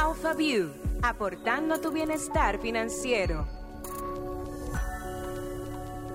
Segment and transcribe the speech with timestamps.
[0.00, 0.68] AlphaView,
[1.02, 3.48] aportando a tu bienestar financiero.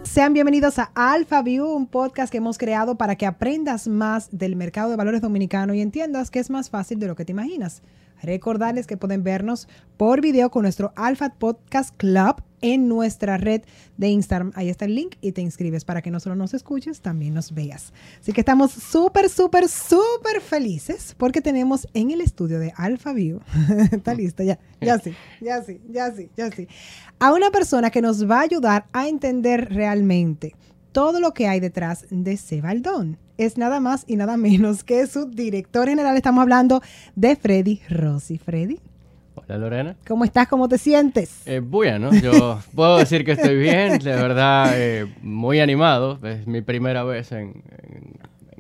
[0.03, 4.89] Sean bienvenidos a AlphaView, un podcast que hemos creado para que aprendas más del mercado
[4.89, 7.81] de valores dominicano y entiendas que es más fácil de lo que te imaginas.
[8.21, 9.67] Recordarles que pueden vernos
[9.97, 13.61] por video con nuestro Alpha Podcast Club en nuestra red
[13.97, 14.51] de Instagram.
[14.55, 17.53] Ahí está el link y te inscribes para que no solo nos escuches, también nos
[17.53, 17.93] veas.
[18.19, 23.41] Así que estamos súper, súper, súper felices porque tenemos en el estudio de Alpha View,
[23.91, 26.67] está lista, ya, ya sí, ya sí, ya sí, ya sí,
[27.19, 30.55] a una persona que nos va a ayudar a entender realmente
[30.93, 33.17] todo lo que hay detrás de Cebaldón.
[33.37, 36.15] Es nada más y nada menos que su director general.
[36.15, 36.81] Estamos hablando
[37.15, 38.37] de Freddy Rossi.
[38.37, 38.79] Freddy.
[39.47, 39.95] Hola Lorena.
[40.07, 40.47] ¿Cómo estás?
[40.47, 41.45] ¿Cómo te sientes?
[41.45, 46.17] Eh, bueno, yo puedo decir que estoy bien, de verdad eh, muy animado.
[46.23, 47.61] Es mi primera vez en,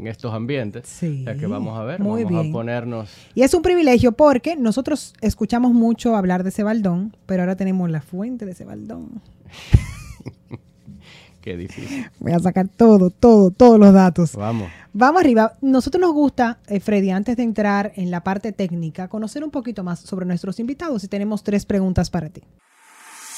[0.03, 0.87] estos ambientes.
[0.87, 1.23] Sí.
[1.25, 3.09] Ya que vamos a ver, muy vamos a ponernos.
[3.33, 8.01] Y es un privilegio porque nosotros escuchamos mucho hablar de Cebaldón, pero ahora tenemos la
[8.01, 9.21] fuente de Cebaldón.
[11.43, 12.09] Qué difícil.
[12.21, 14.33] Voy a sacar todo, todo, todos los datos.
[14.37, 14.71] Vamos.
[14.93, 15.57] Vamos arriba.
[15.59, 19.83] Nosotros nos gusta, eh, Freddy, antes de entrar en la parte técnica, conocer un poquito
[19.83, 22.43] más sobre nuestros invitados y tenemos tres preguntas para ti.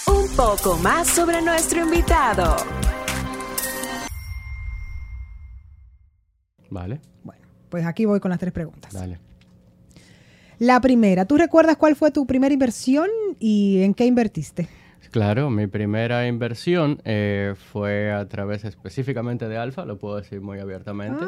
[0.06, 2.56] Un poco más sobre nuestro invitado.
[6.70, 7.02] Vale.
[7.23, 8.94] Bueno, pues aquí voy con las tres preguntas.
[8.94, 9.17] Dale.
[10.59, 14.70] La primera, ¿tú recuerdas cuál fue tu primera inversión y en qué invertiste?
[15.11, 20.59] Claro, mi primera inversión eh, fue a través específicamente de Alfa, lo puedo decir muy
[20.59, 21.25] abiertamente.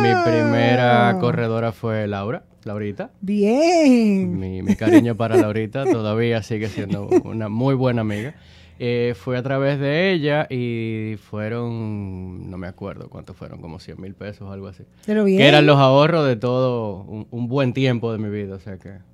[0.00, 0.22] Mi ah.
[0.24, 3.10] primera corredora fue Laura, Laurita.
[3.20, 4.38] Bien.
[4.38, 8.34] Mi, cariño para Laurita todavía sigue siendo una muy buena amiga.
[8.78, 14.00] Eh, fue a través de ella y fueron, no me acuerdo cuántos fueron, como 100
[14.00, 14.84] mil pesos o algo así.
[15.06, 15.38] Pero bien.
[15.38, 18.78] Que eran los ahorros de todo un, un buen tiempo de mi vida, o sea
[18.78, 19.11] que.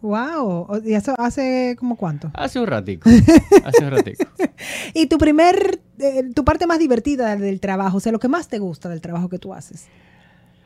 [0.00, 2.30] Wow, ¿y eso hace como cuánto?
[2.34, 3.08] Hace un ratico.
[3.64, 4.24] hace un ratico.
[4.94, 8.48] y tu primer, eh, tu parte más divertida del trabajo, o sea, lo que más
[8.48, 9.88] te gusta del trabajo que tú haces.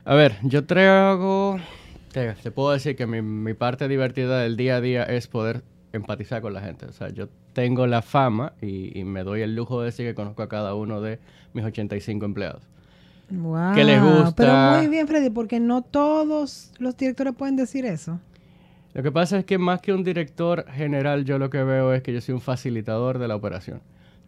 [0.04, 1.58] A ver, yo traigo,
[2.12, 5.62] te, te puedo decir que mi, mi, parte divertida del día a día es poder
[5.92, 6.86] empatizar con la gente.
[6.86, 10.14] O sea, yo tengo la fama y, y me doy el lujo de decir que
[10.14, 11.20] conozco a cada uno de
[11.54, 12.62] mis 85 empleados.
[13.30, 13.74] Wow.
[13.74, 14.34] Que les gusta.
[14.34, 18.20] Pero muy bien, Freddy, porque no todos los directores pueden decir eso.
[18.94, 22.02] Lo que pasa es que más que un director general, yo lo que veo es
[22.02, 23.80] que yo soy un facilitador de la operación.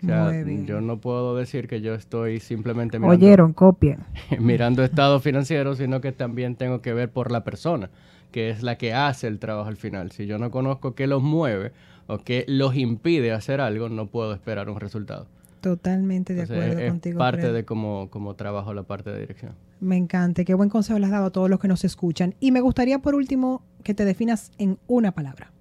[0.03, 4.01] O sea, yo no puedo decir que yo estoy simplemente mirando, Oyeron, copien.
[4.39, 7.91] mirando estado financiero, sino que también tengo que ver por la persona,
[8.31, 10.11] que es la que hace el trabajo al final.
[10.11, 11.73] Si yo no conozco qué los mueve
[12.07, 15.27] o qué los impide hacer algo, no puedo esperar un resultado.
[15.61, 17.19] Totalmente de acuerdo es contigo.
[17.19, 19.53] Parte de cómo, cómo trabajo la parte de dirección.
[19.81, 22.35] Me encanta, qué buen consejo le has dado a todos los que nos escuchan.
[22.41, 25.53] Y me gustaría por último que te definas en una palabra.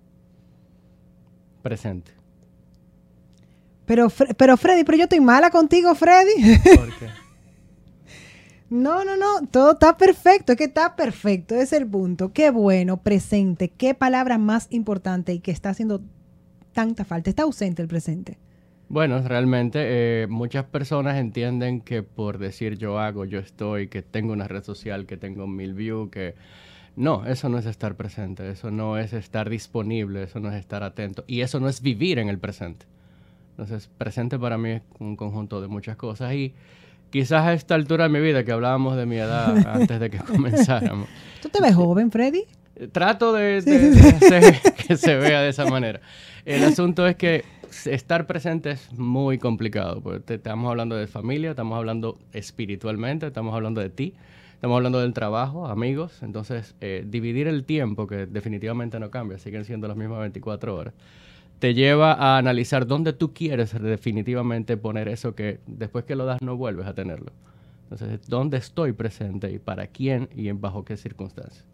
[1.61, 2.11] Presente.
[3.85, 6.57] Pero, pero Freddy, pero yo estoy mala contigo, Freddy.
[6.75, 7.07] ¿Por qué?
[8.69, 12.31] no, no, no, todo está perfecto, es que está perfecto, es el punto.
[12.33, 16.01] Qué bueno, presente, qué palabra más importante y que está haciendo
[16.71, 17.29] tanta falta.
[17.29, 18.39] Está ausente el presente.
[18.89, 24.33] Bueno, realmente eh, muchas personas entienden que por decir yo hago, yo estoy, que tengo
[24.33, 26.35] una red social, que tengo mil views, que...
[26.95, 30.83] No, eso no es estar presente, eso no es estar disponible, eso no es estar
[30.83, 32.85] atento y eso no es vivir en el presente.
[33.49, 36.53] Entonces, presente para mí es un conjunto de muchas cosas y
[37.09, 40.17] quizás a esta altura de mi vida, que hablábamos de mi edad antes de que
[40.17, 41.07] comenzáramos.
[41.41, 42.45] ¿Tú te ves joven, Freddy?
[42.91, 46.01] Trato de, hacer que se vea de esa manera.
[46.43, 47.45] El asunto es que
[47.87, 53.81] estar presente es muy complicado, porque estamos hablando de familia, estamos hablando espiritualmente, estamos hablando
[53.81, 54.13] de ti,
[54.53, 59.65] estamos hablando del trabajo, amigos, entonces eh, dividir el tiempo, que definitivamente no cambia, siguen
[59.65, 60.93] siendo las mismas 24 horas,
[61.59, 66.41] te lleva a analizar dónde tú quieres definitivamente poner eso que después que lo das
[66.41, 67.31] no vuelves a tenerlo.
[67.83, 71.72] Entonces, ¿dónde estoy presente y para quién y en bajo qué circunstancias?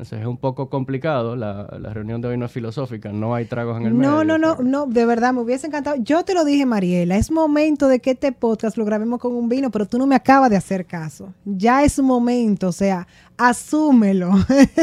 [0.00, 3.78] Entonces es un poco complicado, la, reunión de hoy no es filosófica, no hay tragos
[3.78, 4.10] en el medio.
[4.10, 5.96] No, no, no, no, de verdad, me hubiese encantado.
[6.00, 9.50] Yo te lo dije, Mariela, es momento de que este podcast lo grabemos con un
[9.50, 11.34] vino, pero tú no me acabas de hacer caso.
[11.44, 13.06] Ya es momento, o sea,
[13.36, 14.30] asúmelo,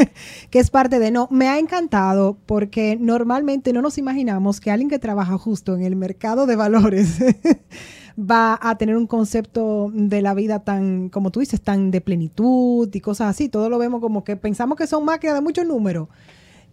[0.50, 1.26] que es parte de no.
[1.32, 5.96] Me ha encantado porque normalmente no nos imaginamos que alguien que trabaja justo en el
[5.96, 7.18] mercado de valores
[8.18, 12.88] va a tener un concepto de la vida tan, como tú dices, tan de plenitud
[12.92, 13.48] y cosas así.
[13.48, 16.08] Todo lo vemos como que pensamos que son máquinas de muchos números.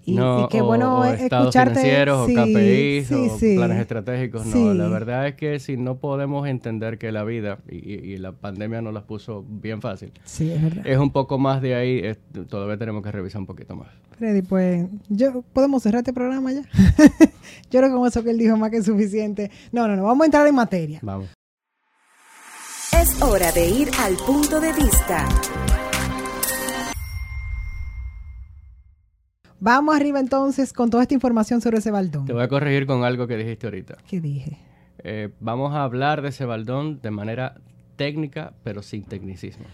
[0.07, 1.79] Y, no, y qué o- bueno o escucharte.
[1.79, 3.55] financieros, sí, o KPIs, sí, o sí.
[3.55, 4.45] planes estratégicos.
[4.45, 8.83] No, la verdad es que si no podemos entender que la vida y, la pandemia
[8.83, 10.85] nos las puso bien fácil, Sí, es verdad.
[10.85, 13.87] es un poco más de ahí, es- todavía tenemos que revisar un poquito más.
[14.17, 16.61] Freddy, pues, yo, ¿podemos cerrar este programa ya?
[17.71, 19.49] yo creo que con eso que él dijo más que suficiente.
[19.71, 20.99] No, no, no, vamos a entrar en materia.
[21.01, 21.29] Vamos.
[23.01, 25.27] Es hora de ir al punto de vista.
[29.59, 32.25] Vamos arriba entonces con toda esta información sobre ese baldón.
[32.25, 33.97] Te voy a corregir con algo que dijiste ahorita.
[34.07, 34.57] ¿Qué dije?
[34.99, 37.55] Eh, vamos a hablar de ese baldón de manera
[37.95, 39.65] técnica, pero sin tecnicismo.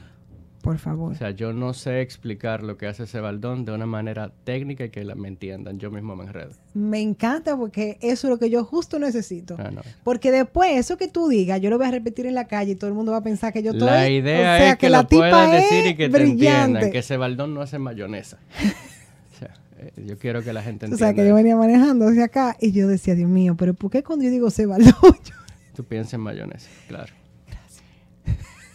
[0.61, 1.13] Por favor.
[1.13, 4.85] O sea, yo no sé explicar lo que hace ese baldón de una manera técnica
[4.85, 5.79] y que la, me entiendan.
[5.79, 6.51] Yo mismo me enredo.
[6.75, 9.55] Me encanta porque eso es lo que yo justo necesito.
[9.57, 9.81] Ah, no.
[10.03, 12.75] Porque después, eso que tú digas, yo lo voy a repetir en la calle y
[12.75, 13.87] todo el mundo va a pensar que yo estoy...
[13.87, 16.17] La idea o sea, es que, la lo puedas tipa decir es y que te
[16.21, 16.91] entiendan brillante.
[16.91, 18.37] que ese baldón no hace mayonesa.
[19.35, 21.07] o sea, eh, yo quiero que la gente O entienda.
[21.07, 24.03] sea, que yo venía manejando hacia acá y yo decía, Dios mío, pero ¿por qué
[24.03, 24.93] cuando yo digo ese baldón?
[25.75, 27.13] Tú piensas en mayonesa, claro.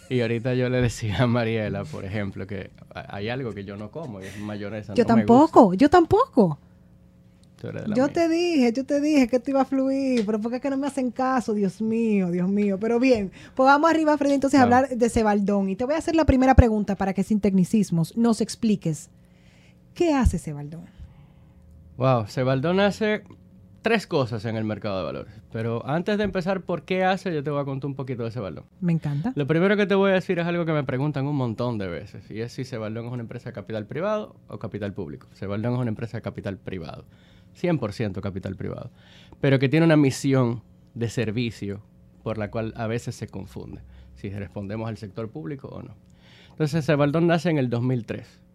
[0.08, 3.90] Y ahorita yo le decía a Mariela, por ejemplo, que hay algo que yo no
[3.90, 4.94] como y es mayonesa.
[4.94, 6.58] yo no tampoco, yo tampoco.
[7.62, 8.08] Yo mía.
[8.08, 10.70] te dije, yo te dije que esto iba a fluir, pero ¿por qué es que
[10.70, 11.54] no me hacen caso?
[11.54, 12.78] Dios mío, Dios mío.
[12.78, 15.70] Pero bien, pues vamos arriba, Freddy, entonces a hablar de ese baldón.
[15.70, 19.10] Y te voy a hacer la primera pregunta para que sin tecnicismos nos expliques.
[19.94, 20.84] ¿Qué hace ese baldón?
[21.96, 23.22] Wow, Sebaldón hace
[23.86, 25.32] tres cosas en el mercado de valores.
[25.52, 28.32] Pero antes de empezar por qué hace, yo te voy a contar un poquito de
[28.32, 28.64] Sebaldón.
[28.80, 29.32] Me encanta.
[29.36, 31.86] Lo primero que te voy a decir es algo que me preguntan un montón de
[31.86, 32.28] veces.
[32.28, 35.28] Y es si Sebaldón es una empresa de capital privado o capital público.
[35.34, 37.04] Sebaldón es una empresa de capital privado.
[37.60, 38.90] 100% capital privado.
[39.40, 41.80] Pero que tiene una misión de servicio
[42.24, 43.82] por la cual a veces se confunde.
[44.16, 45.94] Si respondemos al sector público o no.
[46.50, 48.45] Entonces Sebaldón nace en el 2003.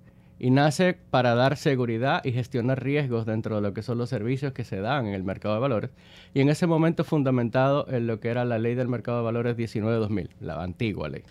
[0.43, 4.53] Y nace para dar seguridad y gestionar riesgos dentro de lo que son los servicios
[4.53, 5.91] que se dan en el mercado de valores.
[6.33, 9.55] Y en ese momento fundamentado en lo que era la ley del mercado de valores
[9.55, 11.21] 19-2000, la antigua ley.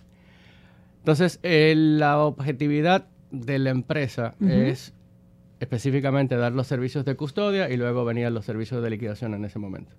[0.98, 4.94] Entonces, eh, la objetividad de la empresa es
[5.58, 9.58] específicamente dar los servicios de custodia y luego venían los servicios de liquidación en ese
[9.58, 9.90] momento.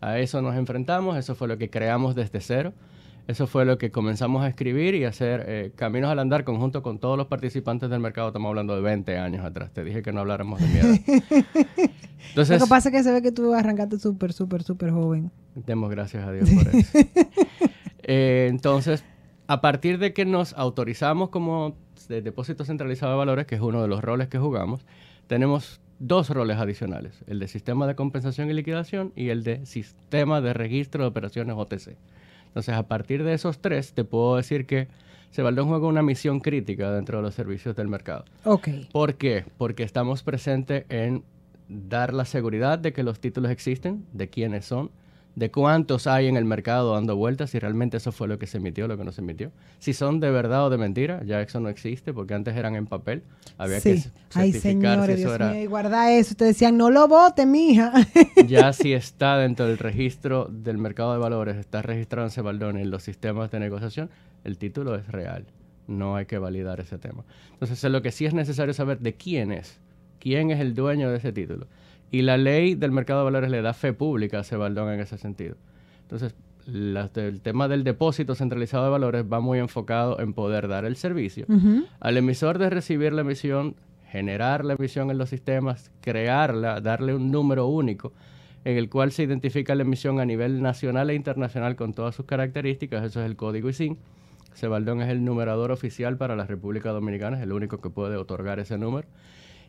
[0.00, 2.72] A eso nos enfrentamos, eso fue lo que creamos desde cero,
[3.26, 6.98] eso fue lo que comenzamos a escribir y hacer eh, caminos al andar conjunto con
[6.98, 8.28] todos los participantes del mercado.
[8.28, 9.72] Estamos hablando de 20 años atrás.
[9.72, 10.88] Te dije que no habláramos de miedo.
[12.28, 15.30] Entonces, Lo que pasa es que se ve que tú arrancaste súper, súper, súper joven.
[15.54, 16.98] Demos gracias a Dios por eso.
[18.12, 19.04] Eh, entonces,
[19.46, 21.76] a partir de que nos autorizamos como
[22.08, 24.84] de depósito centralizado de valores, que es uno de los roles que jugamos,
[25.28, 30.40] tenemos dos roles adicionales, el de sistema de compensación y liquidación y el de sistema
[30.40, 31.96] de registro de operaciones OTC.
[32.50, 34.88] Entonces, a partir de esos tres, te puedo decir que
[35.30, 38.24] Sebaldón juega una misión crítica dentro de los servicios del mercado.
[38.44, 38.68] Ok.
[38.92, 39.44] ¿Por qué?
[39.56, 41.22] Porque estamos presentes en
[41.68, 44.90] dar la seguridad de que los títulos existen, de quiénes son,
[45.40, 48.58] de cuántos hay en el mercado dando vueltas, si realmente eso fue lo que se
[48.58, 49.50] emitió, lo que no se emitió.
[49.78, 52.86] Si son de verdad o de mentira, ya eso no existe, porque antes eran en
[52.86, 53.22] papel.
[53.56, 54.02] Había que sí.
[54.02, 55.50] c- Ay, certificar señores, si eso Dios era.
[55.52, 56.34] mío, y guarda eso.
[56.34, 57.90] Te decían, no lo vote, mija.
[58.46, 62.90] Ya si está dentro del registro del mercado de valores, está registrado en Sebaldón en
[62.90, 64.10] los sistemas de negociación,
[64.44, 65.46] el título es real.
[65.86, 67.24] No hay que validar ese tema.
[67.54, 69.80] Entonces, lo que sí es necesario saber de quién es,
[70.20, 71.66] quién es el dueño de ese título.
[72.10, 75.16] Y la ley del mercado de valores le da fe pública a Sebaldón en ese
[75.18, 75.56] sentido.
[76.02, 76.34] Entonces,
[76.66, 80.96] la- el tema del depósito centralizado de valores va muy enfocado en poder dar el
[80.96, 81.46] servicio
[82.00, 83.76] al emisor de recibir la emisión,
[84.10, 88.12] generar la emisión en los sistemas, crearla, darle un número único
[88.64, 92.26] en el cual se identifica la emisión a nivel nacional e internacional con todas sus
[92.26, 93.96] características, eso es el código ISIN.
[94.52, 98.58] Sebaldón es el numerador oficial para la República Dominicana, es el único que puede otorgar
[98.58, 99.06] ese número.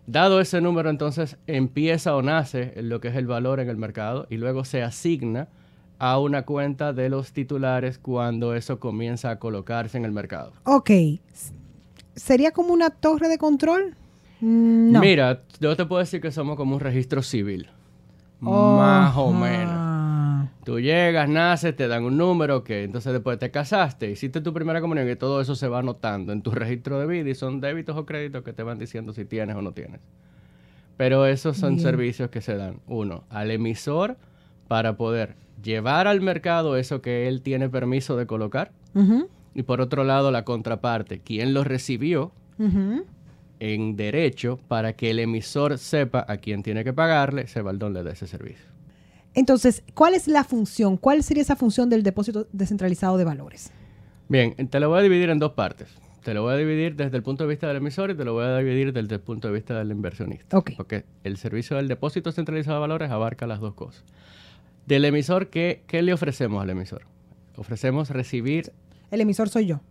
[0.07, 4.27] Dado ese número, entonces empieza o nace lo que es el valor en el mercado
[4.29, 5.47] y luego se asigna
[5.99, 10.53] a una cuenta de los titulares cuando eso comienza a colocarse en el mercado.
[10.63, 10.89] Ok.
[12.15, 13.95] ¿Sería como una torre de control?
[14.41, 14.99] Mm, No.
[14.99, 17.69] Mira, yo te puedo decir que somos como un registro civil.
[18.39, 19.80] Más o menos.
[20.63, 24.79] Tú llegas, naces, te dan un número, que entonces después te casaste, hiciste tu primera
[24.79, 27.97] comunión y todo eso se va anotando en tu registro de vida y son débitos
[27.97, 30.01] o créditos que te van diciendo si tienes o no tienes.
[30.97, 31.81] Pero esos son Bien.
[31.81, 34.17] servicios que se dan, uno, al emisor
[34.67, 38.71] para poder llevar al mercado eso que él tiene permiso de colocar
[39.55, 42.31] y por otro lado la contraparte, quien lo recibió
[43.59, 48.11] en derecho para que el emisor sepa a quién tiene que pagarle, Sebaldón le da
[48.11, 48.65] ese servicio.
[49.33, 50.97] Entonces, ¿cuál es la función?
[50.97, 53.71] ¿Cuál sería esa función del depósito descentralizado de valores?
[54.27, 55.87] Bien, te lo voy a dividir en dos partes.
[56.23, 58.33] te lo voy a dividir desde el punto de vista del emisor y te lo
[58.33, 60.57] voy a dividir desde el punto de vista del inversionista.
[60.57, 60.71] Ok.
[60.77, 64.03] Porque el servicio del depósito centralizado de valores abarca las dos cosas.
[64.85, 67.03] Del emisor, ¿qué, qué le ofrecemos al emisor?
[67.57, 68.71] Ofrecemos recibir,
[69.11, 69.81] El emisor soy yo.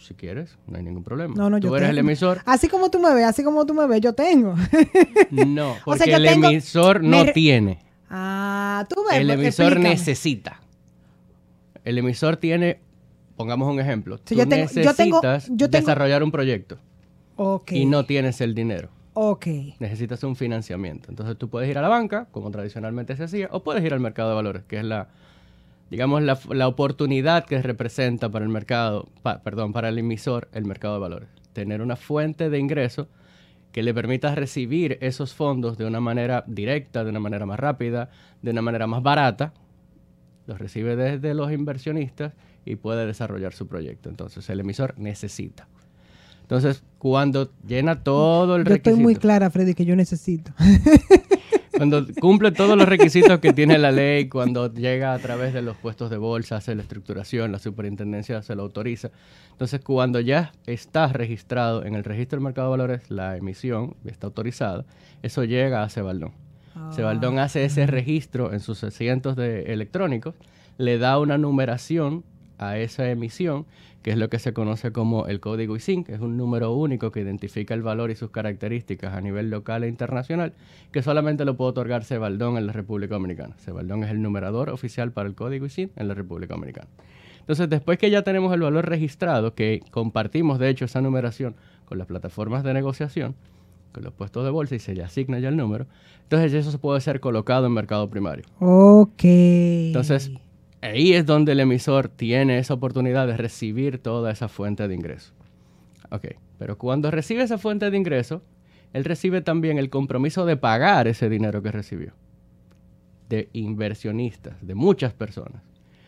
[0.00, 1.34] si quieres, no hay ningún problema.
[1.36, 2.40] No, no, Tú yo eres el emisor.
[2.46, 4.54] Así como tú me ves, así como tú me ves, yo tengo.
[5.30, 7.78] No, O porque sea, yo el tengo- emisor no re- tiene.
[8.16, 9.20] Ah, tú ves.
[9.20, 9.88] El emisor explícame.
[9.90, 10.60] necesita.
[11.84, 12.78] El emisor tiene,
[13.36, 14.16] pongamos un ejemplo.
[14.18, 16.78] Sí, Tú yo tengo- yo necesitas tengo- yo tengo- desarrollar un proyecto
[17.70, 18.88] y no tienes el dinero.
[19.16, 19.46] Ok.
[19.78, 21.08] necesitas un financiamiento.
[21.08, 24.00] Entonces tú puedes ir a la banca, como tradicionalmente se hacía, o puedes ir al
[24.00, 25.06] mercado de valores, que es la,
[25.88, 30.64] digamos, la, la oportunidad que representa para el mercado, pa- perdón, para el emisor el
[30.64, 31.28] mercado de valores.
[31.52, 33.06] Tener una fuente de ingreso
[33.74, 38.08] que le permita recibir esos fondos de una manera directa, de una manera más rápida,
[38.40, 39.52] de una manera más barata.
[40.46, 44.08] Los recibe desde los inversionistas y puede desarrollar su proyecto.
[44.08, 45.66] Entonces el emisor necesita.
[46.42, 50.52] Entonces, cuando llena todo el Yo estoy muy clara, Freddy, que yo necesito.
[51.76, 55.76] cuando cumple todos los requisitos que tiene la ley, cuando llega a través de los
[55.76, 59.10] puestos de bolsa, hace la estructuración, la superintendencia se lo autoriza.
[59.50, 64.26] Entonces, cuando ya está registrado en el registro del mercado de valores, la emisión está
[64.28, 64.84] autorizada,
[65.22, 66.32] eso llega a Cebaldón.
[66.92, 70.34] Cebaldón hace ese registro en sus asientos de electrónicos,
[70.76, 72.24] le da una numeración
[72.58, 73.66] a esa emisión,
[74.02, 77.10] que es lo que se conoce como el código ISIN, que es un número único
[77.10, 80.52] que identifica el valor y sus características a nivel local e internacional,
[80.92, 83.56] que solamente lo puede otorgar Cebaldón en la República Dominicana.
[83.58, 86.88] Cebaldón es el numerador oficial para el código ISIN en la República Dominicana.
[87.40, 91.98] Entonces, después que ya tenemos el valor registrado, que compartimos de hecho esa numeración con
[91.98, 93.34] las plataformas de negociación,
[93.92, 95.86] con los puestos de bolsa y se le asigna ya el número,
[96.22, 98.44] entonces eso se puede ser colocado en mercado primario.
[98.60, 99.24] Ok.
[99.24, 100.32] Entonces,
[100.84, 105.32] ahí es donde el emisor tiene esa oportunidad de recibir toda esa fuente de ingreso.
[106.10, 106.26] Ok,
[106.58, 108.42] pero cuando recibe esa fuente de ingreso,
[108.92, 112.12] él recibe también el compromiso de pagar ese dinero que recibió.
[113.28, 115.62] De inversionistas, de muchas personas.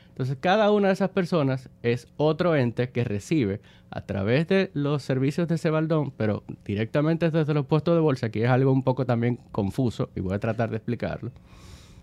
[0.09, 5.03] Entonces, cada una de esas personas es otro ente que recibe a través de los
[5.03, 9.05] servicios de Cebaldón, pero directamente desde los puestos de bolsa, que es algo un poco
[9.05, 11.33] también confuso y voy a tratar de explicarlo.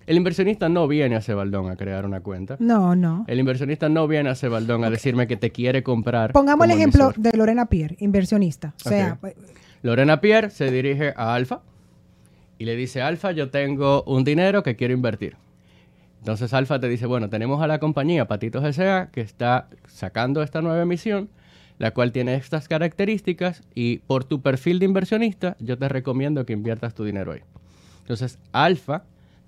[0.06, 2.58] El inversionista no viene a Cebaldón a crear una cuenta.
[2.60, 3.26] No, no.
[3.28, 6.34] El inversionista no viene a Cebaldón a decirme que te quiere comprar.
[6.34, 7.22] Pongamos el ejemplo emisor.
[7.22, 8.74] de Lorena Pierre, inversionista.
[8.86, 9.18] O sea,
[9.82, 11.62] Lorena Pierre se dirige a Alfa
[12.58, 15.38] y le dice, Alfa, yo tengo un dinero que quiero invertir.
[16.20, 19.10] Entonces Alfa te dice, bueno, tenemos a la compañía Patitos S.A.
[19.12, 21.30] que está sacando esta nueva emisión,
[21.80, 26.54] la cual tiene estas características y por tu perfil de inversionista yo te recomiendo que
[26.54, 27.42] inviertas tu dinero ahí.
[28.00, 29.04] Entonces Alfa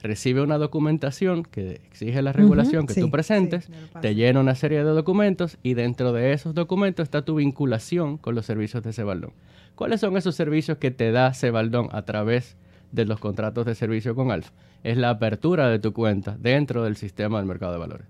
[0.07, 4.55] recibe una documentación que exige la regulación que sí, tú presentes, sí, te llena una
[4.55, 8.93] serie de documentos y dentro de esos documentos está tu vinculación con los servicios de
[8.93, 9.33] Cebaldón.
[9.75, 12.57] ¿Cuáles son esos servicios que te da Cebaldón a través
[12.91, 14.51] de los contratos de servicio con Alfa?
[14.83, 18.07] Es la apertura de tu cuenta dentro del sistema del mercado de valores,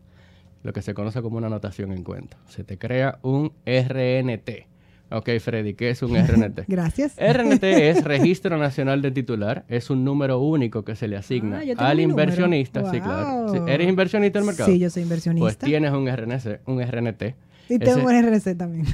[0.64, 2.38] lo que se conoce como una anotación en cuenta.
[2.48, 4.75] Se te crea un RNT.
[5.12, 6.62] Ok, Freddy, ¿qué es un RNT?
[6.68, 7.16] gracias.
[7.18, 11.90] RNT es Registro Nacional de Titular, es un número único que se le asigna Ah,
[11.90, 12.90] al inversionista.
[12.92, 13.50] Sí, claro.
[13.54, 13.68] Sí, Wow.
[13.68, 14.70] ¿Eres inversionista del mercado?
[14.72, 15.44] Sí, yo soy inversionista.
[15.44, 17.36] Pues tienes un RNC, un RNT.
[17.70, 18.86] y tengo Ese- un RRC también.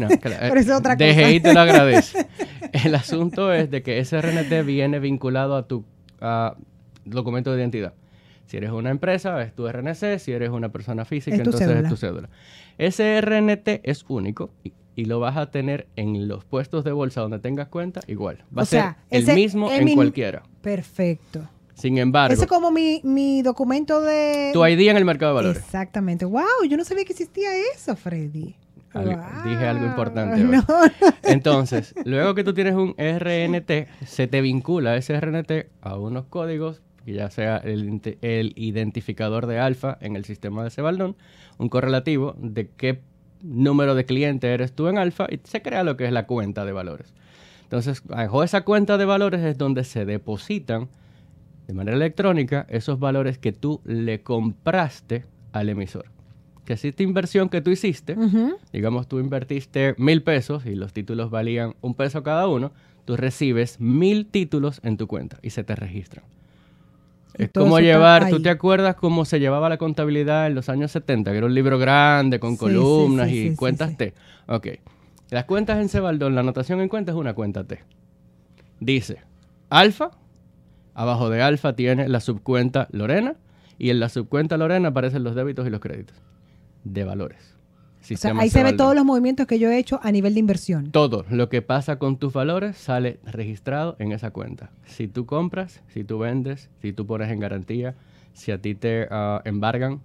[0.00, 1.06] no, claro, Pero eso es otra cosa.
[1.06, 2.26] DGI te lo agradece.
[2.72, 5.84] El asunto es de que ese RNT viene vinculado a tu
[6.20, 6.56] a
[7.04, 7.94] documento de identidad.
[8.46, 10.18] Si eres una empresa, es tu RNC.
[10.18, 11.80] Si eres una persona física, entonces cédula.
[11.80, 12.28] es tu cédula.
[12.78, 17.20] Ese RNT es único y, y lo vas a tener en los puestos de bolsa
[17.20, 18.44] donde tengas cuenta igual.
[18.56, 20.42] Va O a ser el mismo en mi- cualquiera.
[20.60, 21.48] Perfecto.
[21.74, 24.50] Sin embargo, Ese es como mi, mi documento de...
[24.52, 25.62] tu ID en el mercado de valores.
[25.62, 26.26] Exactamente.
[26.26, 28.54] Wow, yo no sabía que existía eso, Freddy.
[28.92, 29.44] Algo- Wow.
[29.50, 30.42] dije algo importante.
[30.44, 30.62] No,
[31.22, 36.82] Entonces, luego que tú tienes un RNT, se te vincula ese RNT a unos códigos,
[37.04, 41.16] que ya sea el, el identificador de alfa en el sistema de Cebaldón,
[41.58, 43.00] un correlativo de qué
[43.42, 46.64] número de cliente eres tú en alfa y se crea lo que es la cuenta
[46.64, 47.12] de valores.
[47.62, 50.88] Entonces, bajo esa cuenta de valores es donde se depositan
[51.66, 56.06] de manera electrónica esos valores que tú le compraste al emisor.
[56.64, 58.16] Que si esta inversión que tú hiciste,
[58.72, 62.72] digamos tú invertiste mil pesos y los títulos valían un peso cada uno,
[63.04, 66.24] tú recibes mil títulos en tu cuenta y se te registran.
[67.34, 71.30] Es como llevar, ¿tú te acuerdas cómo se llevaba la contabilidad en los años 70?
[71.30, 73.96] Que era un libro grande con Sí, columnas sí, y sí, cuentas.
[73.96, 74.14] T.
[74.46, 74.68] Ok.
[75.30, 77.82] Las cuentas en Cebaldón, la anotación en cuenta es una cuenta T.
[78.80, 79.18] Dice,
[79.68, 80.10] alfa,
[80.94, 83.36] abajo de alfa tiene la subcuenta Lorena
[83.78, 86.16] y en la subcuenta Lorena aparecen los débitos y los créditos
[86.84, 87.56] de valores.
[88.02, 90.40] O sea, ahí se ve todos los movimientos que yo he hecho a nivel de
[90.40, 90.90] inversión.
[90.90, 94.70] Todo lo que pasa con tus valores sale registrado en esa cuenta.
[94.84, 97.94] Si tú compras, si tú vendes, si tú pones en garantía,
[98.32, 100.00] si a ti te ah, embargan,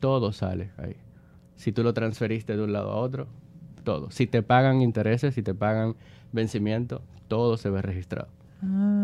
[0.00, 0.96] todo sale ahí.
[1.56, 3.26] Si tú lo transferiste de un lado a otro,
[3.84, 4.10] todo.
[4.10, 5.96] Si te pagan intereses, si te pagan
[6.32, 8.28] vencimiento, todo se ve registrado.
[8.62, 8.97] Ah,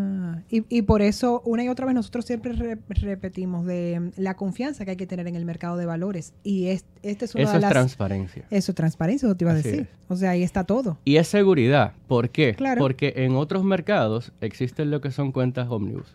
[0.50, 4.34] y, y por eso una y otra vez nosotros siempre re- repetimos de mm, la
[4.34, 6.32] confianza que hay que tener en el mercado de valores.
[6.42, 7.70] Y es, este es una Eso de es las...
[7.72, 8.44] transparencia.
[8.50, 9.82] Eso es transparencia, eso te iba a Así decir.
[9.82, 9.88] es.
[10.10, 10.98] O sea, ahí está todo.
[11.04, 11.92] Y es seguridad.
[12.08, 12.54] ¿Por qué?
[12.54, 12.80] Claro.
[12.80, 16.14] Porque en otros mercados existen lo que son cuentas ómnibus.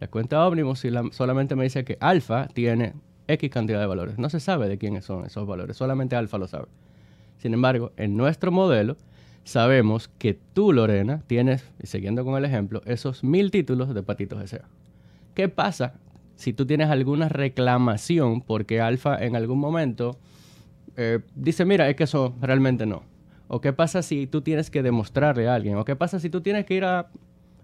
[0.00, 2.92] La cuenta ómnibus si la- solamente me dice que Alfa tiene
[3.26, 4.18] X cantidad de valores.
[4.18, 5.76] No se sabe de quiénes son esos valores.
[5.76, 6.66] Solamente Alfa lo sabe.
[7.38, 8.96] Sin embargo, en nuestro modelo
[9.48, 14.42] sabemos que tú, Lorena, tienes, y siguiendo con el ejemplo, esos mil títulos de Patitos
[14.42, 14.68] S.A.
[15.32, 15.94] ¿Qué pasa
[16.36, 20.18] si tú tienes alguna reclamación porque Alfa en algún momento
[20.98, 23.04] eh, dice, mira, es que eso realmente no?
[23.46, 25.76] ¿O qué pasa si tú tienes que demostrarle a alguien?
[25.76, 27.08] ¿O qué pasa si tú tienes que ir a,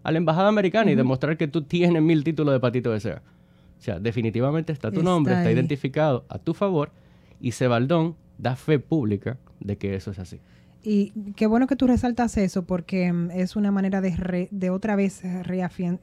[0.03, 3.21] a la embajada americana y demostrar que tú tienes mil títulos de Patito S.A.?
[3.79, 6.93] O sea, definitivamente está tu Está nombre, está identificado a tu favor
[7.43, 10.41] y Sebaldón da fe pública de que eso es así.
[10.87, 15.25] Y qué bueno que tú resaltas eso porque mm, es una manera de, otra vez
[15.25, 15.99] reafi-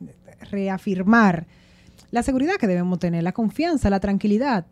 [0.50, 1.46] reafirmar
[2.10, 4.66] la seguridad que debemos tener, la confianza, la tranquilidad.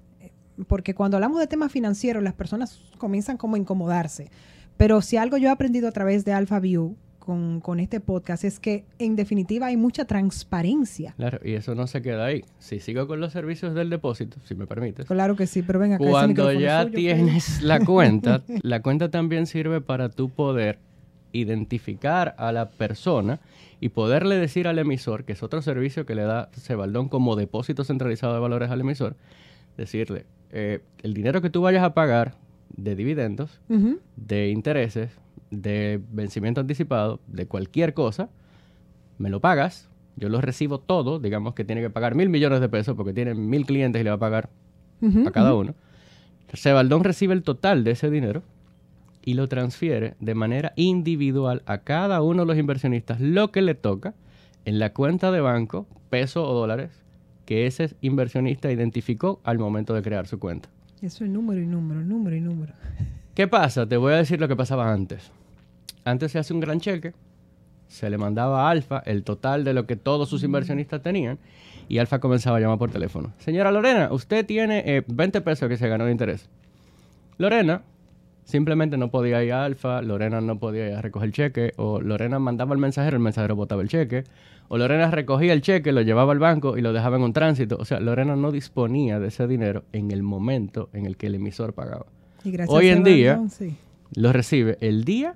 [0.68, 4.30] Porque cuando hablamos de temas financieros, las personas comienzan como a incomodarse.
[4.78, 8.44] Pero si algo yo he aprendido a través de Alpha View con, con este podcast
[8.44, 11.14] es que en definitiva hay mucha transparencia.
[11.18, 12.44] Claro, y eso no se queda ahí.
[12.58, 15.06] Si sigo con los servicios del depósito, si me permites.
[15.06, 19.82] Claro que sí, pero venga, Cuando ya suyo, tienes la cuenta, la cuenta también sirve
[19.82, 20.80] para tú poder
[21.32, 23.40] identificar a la persona
[23.80, 27.84] y poderle decir al emisor, que es otro servicio que le da Sebaldón como depósito
[27.84, 29.16] centralizado de valores al emisor,
[29.78, 32.36] decirle, eh, el dinero que tú vayas a pagar
[32.76, 33.60] de dividendos,
[34.16, 35.12] de intereses,
[35.52, 38.30] de vencimiento anticipado, de cualquier cosa,
[39.18, 42.70] me lo pagas, yo lo recibo todo, digamos que tiene que pagar mil millones de
[42.70, 44.50] pesos porque tiene mil clientes y le va a pagar
[45.26, 45.62] a cada ujú.
[45.62, 45.76] uno.
[46.54, 48.44] Sebaldón recibe el total de ese dinero
[49.24, 53.76] y lo transfiere de manera individual a cada uno de los inversionistas lo que le
[53.76, 54.14] toca
[54.66, 56.92] en la cuenta de banco, peso o dólares,
[57.46, 60.70] que ese inversionista identificó al momento de crear su cuenta.
[61.02, 62.74] Eso es número y número, número y número.
[63.34, 63.88] ¿Qué pasa?
[63.88, 65.32] Te voy a decir lo que pasaba antes.
[66.06, 67.14] Antes se hace un gran cheque,
[67.88, 71.40] se le mandaba a Alfa el total de lo que todos sus inversionistas tenían
[71.88, 73.34] y Alfa comenzaba a llamar por teléfono.
[73.40, 76.48] Señora Lorena, usted tiene eh, 20 pesos que se ganó de interés.
[77.38, 77.82] Lorena
[78.44, 82.02] simplemente no podía ir a Alfa, Lorena no podía ir a recoger el cheque, o
[82.02, 84.24] Lorena mandaba al mensajero, el mensajero botaba el cheque,
[84.68, 87.78] o Lorena recogía el cheque, lo llevaba al banco y lo dejaba en un tránsito.
[87.80, 91.36] O sea, Lorena no disponía de ese dinero en el momento en el que el
[91.36, 92.06] emisor pagaba
[92.44, 93.76] Y gracias Hoy en día- sí.
[94.16, 95.36] lo recibe el día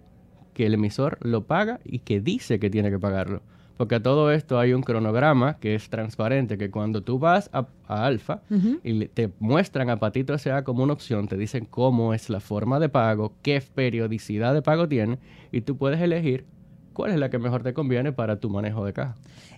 [0.54, 3.42] que el emisor lo paga y que dice que tiene que pagarlo.
[3.78, 7.68] Porque a todo esto hay un cronograma que es transparente, que cuando tú vas a,
[7.88, 8.42] a Alfa
[8.84, 10.64] y te muestran a Patito S.A.
[10.64, 14.88] como una opción, te dicen cómo es la forma de pago, qué periodicidad de pago
[14.88, 15.18] tiene,
[15.52, 16.46] y tú puedes elegir
[16.94, 19.16] cuál es la que mejor te conviene para tu manejo de caja.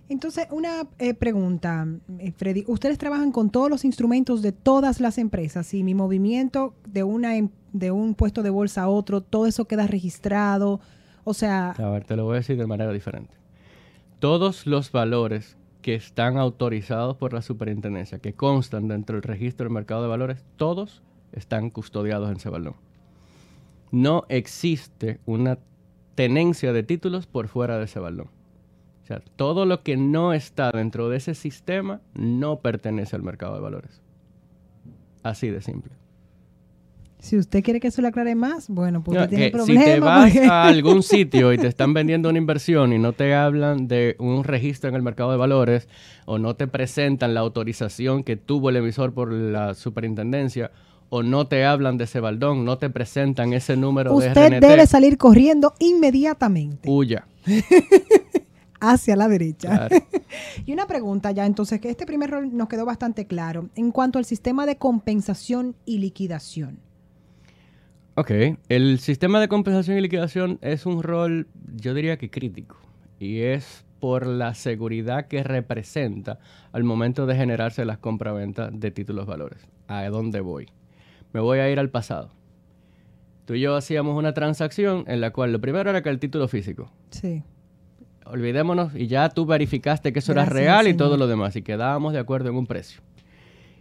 [0.07, 1.87] Entonces, una eh, pregunta,
[2.19, 2.63] eh, Freddy.
[2.67, 7.35] Ustedes trabajan con todos los instrumentos de todas las empresas y mi movimiento de, una,
[7.37, 10.79] em- de un puesto de bolsa a otro, todo eso queda registrado.
[11.23, 13.33] O sea, A ver, te lo voy a decir de manera diferente.
[14.19, 19.73] Todos los valores que están autorizados por la superintendencia, que constan dentro del registro del
[19.73, 22.75] mercado de valores, todos están custodiados en Cebalón.
[23.91, 25.57] No existe una
[26.15, 28.29] tenencia de títulos por fuera de Cebalón.
[29.05, 33.53] O sea, todo lo que no está dentro de ese sistema no pertenece al mercado
[33.53, 34.01] de valores.
[35.21, 35.91] Así de simple.
[37.19, 39.83] si usted quiere que eso lo aclare más, bueno, No, usted tiene problemas.
[39.85, 43.13] si te vas porque- a algún sitio y te están vendiendo una inversión y no
[43.13, 45.87] te hablan de un registro en el mercado de valores
[46.25, 50.71] o no te presentan la autorización que tuvo el emisor por la superintendencia
[51.09, 54.67] o no te hablan de ese baldón, no te presentan ese número de usted RNT,
[54.67, 57.27] debe salir corriendo inmediatamente huya.
[58.79, 59.87] hacia la derecha.
[59.87, 59.95] Claro.
[60.65, 63.69] Y una pregunta ya, entonces, que este primer rol nos quedó bastante claro.
[63.75, 66.79] En cuanto al sistema de compensación y liquidación.
[68.15, 68.31] Ok,
[68.69, 72.77] el sistema de compensación y liquidación es un rol, yo diría que crítico,
[73.19, 76.39] y es por la seguridad que representa
[76.71, 79.67] al momento de generarse las compraventas de títulos valores.
[79.87, 80.67] ¿A dónde voy?
[81.33, 82.31] Me voy a ir al pasado.
[83.45, 86.47] Tú y yo hacíamos una transacción en la cual lo primero era que el título
[86.47, 86.91] físico.
[87.09, 87.43] Sí.
[88.25, 92.13] Olvidémonos y ya tú verificaste que eso era real y todo lo demás y quedábamos
[92.13, 93.01] de acuerdo en un precio.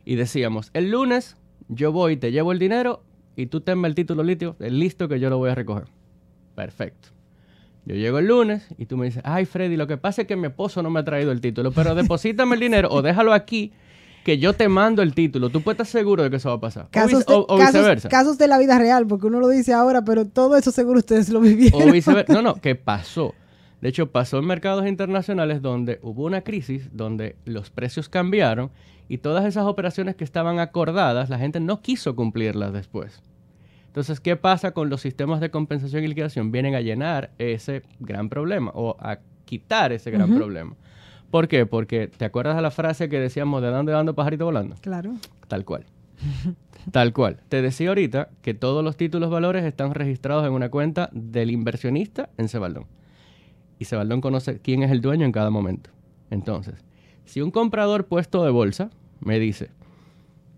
[0.05, 1.37] Y decíamos, el lunes
[1.69, 3.03] yo voy, te llevo el dinero
[3.37, 5.85] y tú tenme el título listo, listo que yo lo voy a recoger.
[6.55, 7.09] Perfecto.
[7.87, 10.37] Yo llego el lunes y tú me dices, ay Freddy, lo que pasa es que
[10.37, 13.73] mi esposo no me ha traído el título, pero deposítame el dinero o déjalo aquí
[14.25, 15.51] que yo te mando el título.
[15.51, 16.89] Tú puedes estar seguro de que eso va a pasar.
[16.91, 18.09] Casos, o, de, o- o casos- viceversa.
[18.11, 21.29] casos de la vida real, porque uno lo dice ahora, pero todo eso seguro ustedes
[21.31, 21.81] lo vivieron.
[21.83, 22.33] O viceversa.
[22.33, 23.35] No, no, que pasó.
[23.85, 28.71] De hecho, pasó en mercados internacionales donde hubo una crisis, donde los precios cambiaron
[29.09, 33.23] y todas esas operaciones que estaban acordadas, la gente no quiso cumplirlas después.
[33.89, 36.51] Entonces, ¿qué pasa con los sistemas de compensación y liquidación?
[36.51, 40.77] Vienen a llenar ese gran problema o a quitar ese gran problema.
[41.31, 41.67] ¿Por qué?
[41.67, 44.77] Porque te acuerdas de la frase que decíamos de dónde dando pajarito volando.
[44.81, 45.13] Claro.
[45.47, 45.85] Tal cual.
[46.91, 47.43] Tal cual.
[47.51, 52.31] Te decía ahorita que todos los títulos valores están registrados en una cuenta del inversionista
[52.39, 52.87] en Cebaldón.
[53.79, 55.91] Y Cebaldón conoce quién es el dueño en cada momento.
[56.31, 56.75] Entonces,
[57.25, 59.71] si un comprador puesto de bolsa me dice,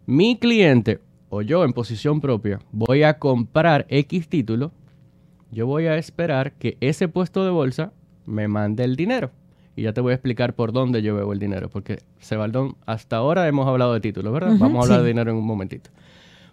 [0.06, 4.72] mi cliente o yo en posición propia voy a comprar X título,
[5.50, 7.92] yo voy a esperar que ese puesto de bolsa
[8.24, 9.30] me mande el dinero.
[9.74, 13.16] Y ya te voy a explicar por dónde yo veo el dinero, porque Sebaldón, hasta
[13.16, 14.56] ahora hemos hablado de títulos, ¿verdad?
[14.58, 15.02] Vamos a hablar sí.
[15.02, 15.90] de dinero en un momentito.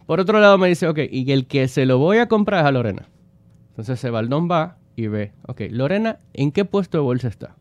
[0.06, 2.66] Por otro lado me dice, ok, y el que se lo voy a comprar es
[2.68, 3.08] a Lorena.
[3.70, 7.56] Entonces Sebaldón va y ve, ok, Lorena, ¿en qué puesto de bolsa está?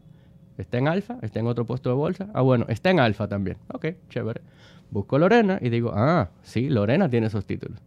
[0.58, 1.18] ¿Está en alfa?
[1.22, 2.28] ¿Está en otro puesto de bolsa?
[2.34, 3.56] Ah, bueno, está en alfa también.
[3.72, 4.42] Ok, chévere.
[4.90, 7.78] Busco Lorena y digo, ah, sí, Lorena tiene esos títulos.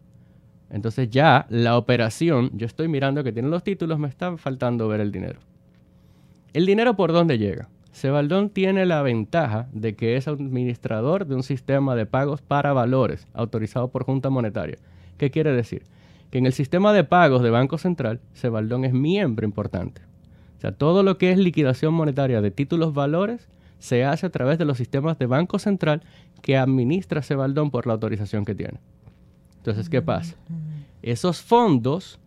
[0.69, 4.99] Entonces ya la operación, yo estoy mirando que tiene los títulos, me está faltando ver
[4.99, 5.39] el dinero.
[6.53, 7.69] ¿El dinero por dónde llega?
[7.91, 13.27] Sebaldón tiene la ventaja de que es administrador de un sistema de pagos para valores
[13.33, 14.77] autorizado por Junta Monetaria.
[15.17, 15.83] ¿Qué quiere decir?
[16.31, 20.01] Que en el sistema de pagos de Banco Central, Sebaldón es miembro importante.
[20.57, 23.47] O sea, todo lo que es liquidación monetaria de títulos valores
[23.79, 26.01] se hace a través de los sistemas de Banco Central
[26.41, 28.79] que administra Sebaldón por la autorización que tiene.
[29.57, 30.35] Entonces, ¿qué pasa?
[31.01, 32.19] Esos fondos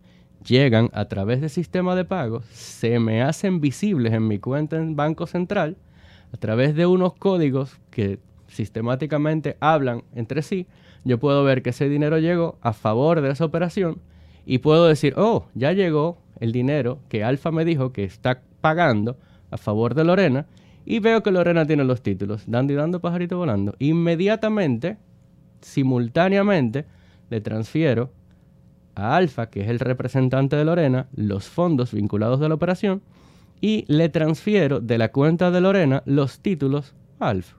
[0.45, 4.95] llegan a través del sistema de pagos, se me hacen visibles en mi cuenta en
[4.95, 5.77] Banco Central
[6.33, 10.67] a través de unos códigos que sistemáticamente hablan entre sí.
[11.03, 13.99] Yo puedo ver que ese dinero llegó a favor de esa operación
[14.45, 19.17] y puedo decir, oh, ya llegó el dinero que Alfa me dijo que está pagando
[19.51, 20.47] a favor de Lorena
[20.85, 23.75] y veo que Lorena tiene los títulos, dando y dando pajarito volando.
[23.79, 24.97] Inmediatamente,
[25.61, 26.85] simultáneamente,
[27.29, 28.11] le transfiero
[28.95, 33.01] a Alfa, que es el representante de Lorena, los fondos vinculados de la operación
[33.61, 37.57] y le transfiero de la cuenta de Lorena los títulos a Alfa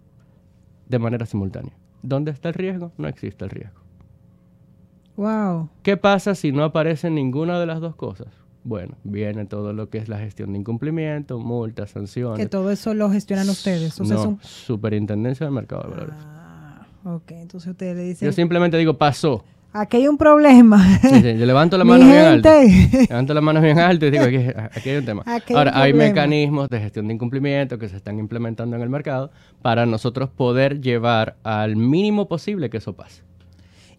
[0.89, 1.80] de manera simultánea.
[2.03, 2.93] ¿Dónde está el riesgo?
[2.99, 3.81] No existe el riesgo.
[5.17, 5.69] Wow.
[5.83, 8.29] ¿Qué pasa si no aparece ninguna de las dos cosas?
[8.63, 12.39] Bueno, viene todo lo que es la gestión de incumplimiento, multas, sanciones.
[12.39, 13.99] Que todo eso lo gestionan ustedes.
[14.01, 16.15] O sea, no, son- Superintendencia del Mercado de Valores.
[16.21, 19.45] Ah, ok, entonces ustedes le dicen, Yo simplemente digo, pasó.
[19.73, 20.99] Aquí hay un problema.
[21.01, 22.49] Sí, sí, yo levanto la mano bien alto.
[23.09, 25.23] Levanto las manos bien alto y digo, aquí, aquí hay un tema.
[25.27, 29.31] Aquí Ahora, hay mecanismos de gestión de incumplimiento que se están implementando en el mercado
[29.63, 33.23] para nosotros poder llevar al mínimo posible que eso pase.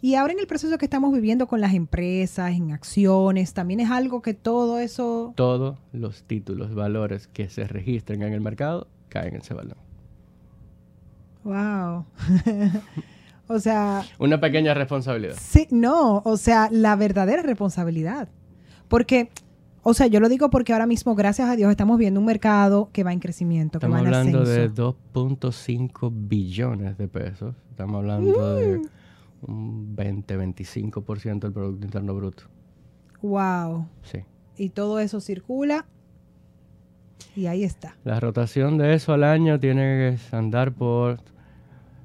[0.04, 3.92] Y ahora en el proceso que estamos viviendo con las empresas, en acciones, también es
[3.92, 5.32] algo que todo eso...
[5.36, 9.78] Todos los títulos, valores que se registren en el mercado caen en ese valor.
[11.44, 12.06] Wow.
[13.52, 15.36] o sea, Una pequeña responsabilidad.
[15.40, 18.30] sí, no, o sea, la verdadera responsabilidad.
[18.88, 19.30] Porque,
[19.84, 22.90] o sea, yo lo digo porque ahora mismo, gracias a Dios, estamos viendo un mercado
[22.92, 24.62] que va en crecimiento, que Estamos va en hablando ascenso.
[24.62, 27.56] de 2.5 billones de pesos.
[27.70, 29.52] Estamos hablando de Mm.
[29.52, 32.44] un 20-25% del Producto Interno Bruto.
[33.22, 33.88] Wow.
[34.04, 34.20] Sí.
[34.58, 35.86] Y todo eso circula
[37.36, 37.96] y ahí está.
[38.04, 41.20] La rotación de eso al año tiene que andar por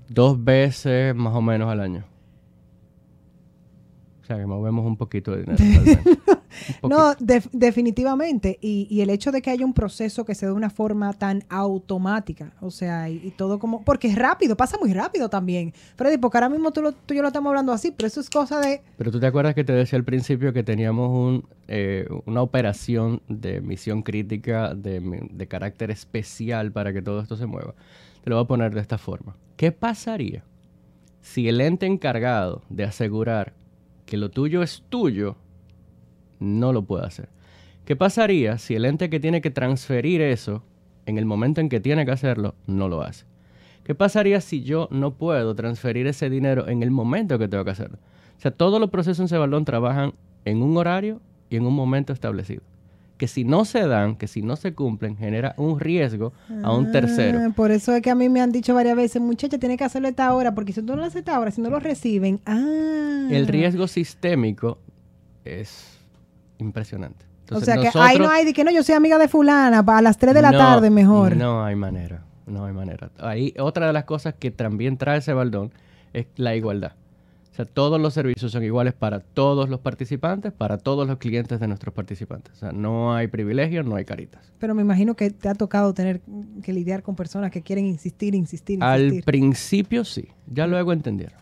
[0.08, 2.04] dos veces más o menos al año.
[4.22, 6.02] O sea, que movemos un poquito de dinero.
[6.82, 7.16] No, poquito.
[7.20, 8.58] def- definitivamente.
[8.62, 11.12] Y, y el hecho de que haya un proceso que se dé de una forma
[11.12, 13.84] tan automática, o sea, y, y todo como...
[13.84, 15.74] Porque es rápido, pasa muy rápido también.
[15.96, 18.20] Freddy, porque ahora mismo tú, lo- tú y yo lo estamos hablando así, pero eso
[18.20, 18.80] es cosa de...
[18.96, 23.20] Pero tú te acuerdas que te decía al principio que teníamos un, eh, una operación
[23.28, 27.74] de misión crítica de carácter especial para que todo esto se mueva.
[28.26, 29.36] Lo voy a poner de esta forma.
[29.56, 30.42] ¿Qué pasaría
[31.20, 33.54] si el ente encargado de asegurar
[34.04, 35.36] que lo tuyo es tuyo
[36.40, 37.28] no lo puede hacer?
[37.84, 40.64] ¿Qué pasaría si el ente que tiene que transferir eso
[41.06, 43.26] en el momento en que tiene que hacerlo no lo hace?
[43.84, 47.70] ¿Qué pasaría si yo no puedo transferir ese dinero en el momento que tengo que
[47.70, 47.98] hacerlo?
[48.36, 52.12] O sea, todos los procesos en Cebaldón trabajan en un horario y en un momento
[52.12, 52.62] establecido.
[53.16, 56.92] Que si no se dan, que si no se cumplen, genera un riesgo a un
[56.92, 57.40] tercero.
[57.40, 59.84] Ah, Por eso es que a mí me han dicho varias veces, muchacha, tiene que
[59.84, 61.70] hacerlo a esta hora, porque si tú no lo haces a esta hora, si no
[61.70, 63.28] lo reciben, ah.
[63.30, 64.78] El riesgo sistémico
[65.44, 65.98] es
[66.58, 67.24] impresionante.
[67.50, 70.02] o sea que ahí no hay de que no, yo soy amiga de fulana, a
[70.02, 71.36] las 3 de la No, tarde mejor.
[71.36, 73.10] No hay manera, no hay manera.
[73.18, 75.72] Ahí otra de las cosas que también trae ese baldón
[76.12, 76.92] es la igualdad.
[77.56, 81.58] O sea, todos los servicios son iguales para todos los participantes, para todos los clientes
[81.58, 82.52] de nuestros participantes.
[82.52, 84.52] O sea, no hay privilegios, no hay caritas.
[84.58, 86.20] Pero me imagino que te ha tocado tener
[86.62, 89.24] que lidiar con personas que quieren insistir, insistir, Al insistir.
[89.24, 91.38] principio sí, ya luego entendieron.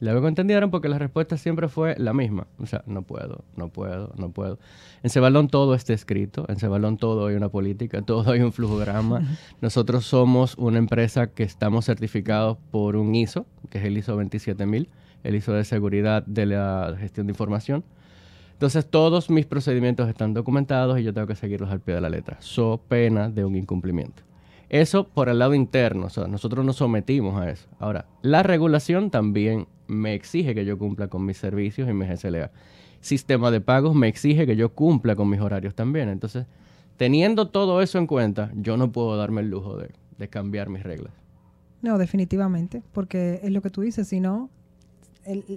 [0.00, 2.46] Luego entendieron porque la respuesta siempre fue la misma.
[2.58, 4.58] O sea, no puedo, no puedo, no puedo.
[5.02, 9.22] En Cebalón todo está escrito, en Cebalón todo hay una política, todo hay un flujograma.
[9.60, 14.88] Nosotros somos una empresa que estamos certificados por un ISO, que es el ISO 27000,
[15.24, 17.84] el ISO de seguridad de la gestión de información.
[18.52, 22.08] Entonces todos mis procedimientos están documentados y yo tengo que seguirlos al pie de la
[22.08, 24.25] letra, so pena de un incumplimiento.
[24.68, 27.68] Eso por el lado interno, o sea, nosotros nos sometimos a eso.
[27.78, 32.50] Ahora, la regulación también me exige que yo cumpla con mis servicios y mis SLA.
[33.00, 36.08] Sistema de pagos me exige que yo cumpla con mis horarios también.
[36.08, 36.46] Entonces,
[36.96, 40.82] teniendo todo eso en cuenta, yo no puedo darme el lujo de, de cambiar mis
[40.82, 41.12] reglas.
[41.82, 44.50] No, definitivamente, porque es lo que tú dices, si no,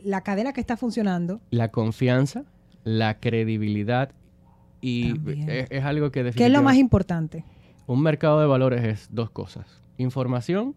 [0.04, 2.44] la cadena que está funcionando, La confianza,
[2.84, 4.12] la credibilidad
[4.82, 5.14] y
[5.48, 6.64] es, es algo que que es lo definitivamente...
[6.64, 7.46] más importante.
[7.90, 9.66] Un mercado de valores es dos cosas,
[9.98, 10.76] información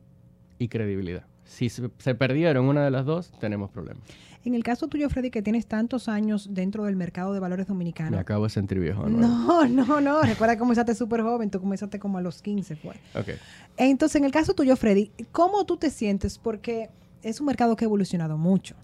[0.58, 1.26] y credibilidad.
[1.44, 4.02] Si se, perdieron una de las dos, tenemos problemas.
[4.46, 7.74] En el caso tuyo, Freddy, que tienes tantos años dentro del mercado de valores Me
[7.74, 8.18] dominicano.
[8.18, 9.06] acabo de sentir viejo.
[9.06, 9.28] nuevo.
[9.28, 10.22] No, no, no.
[10.22, 11.50] Recuerda que comenzaste súper joven.
[11.50, 12.94] Tú comenzaste como a los 15, fue.
[13.14, 13.28] Ok.
[13.76, 16.38] Entonces, en el caso tuyo, Freddy, ¿cómo tú te sientes?
[16.38, 16.88] Porque
[17.22, 18.74] es un mercado que ha evolucionado mucho.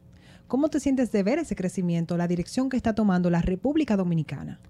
[0.49, 4.61] ¿Cómo te sientes de ver ese crecimiento, la dirección que está tomando la República Dominicana?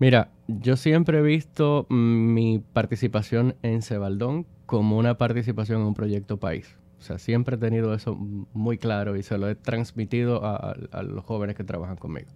[0.00, 5.94] Mira, yo siempre he visto mm, mi participación en Cebaldón como una participación en un
[5.94, 6.74] proyecto país.
[6.98, 11.24] O sea, siempre he tenido eso muy claro y se lo he transmitido a los
[11.24, 12.28] jóvenes que trabajan conmigo.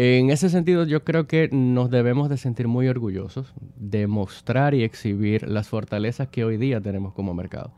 [0.00, 4.84] En ese sentido, yo creo que nos debemos de sentir muy orgullosos de mostrar y
[4.84, 7.72] exhibir las fortalezas que hoy día tenemos como mercado.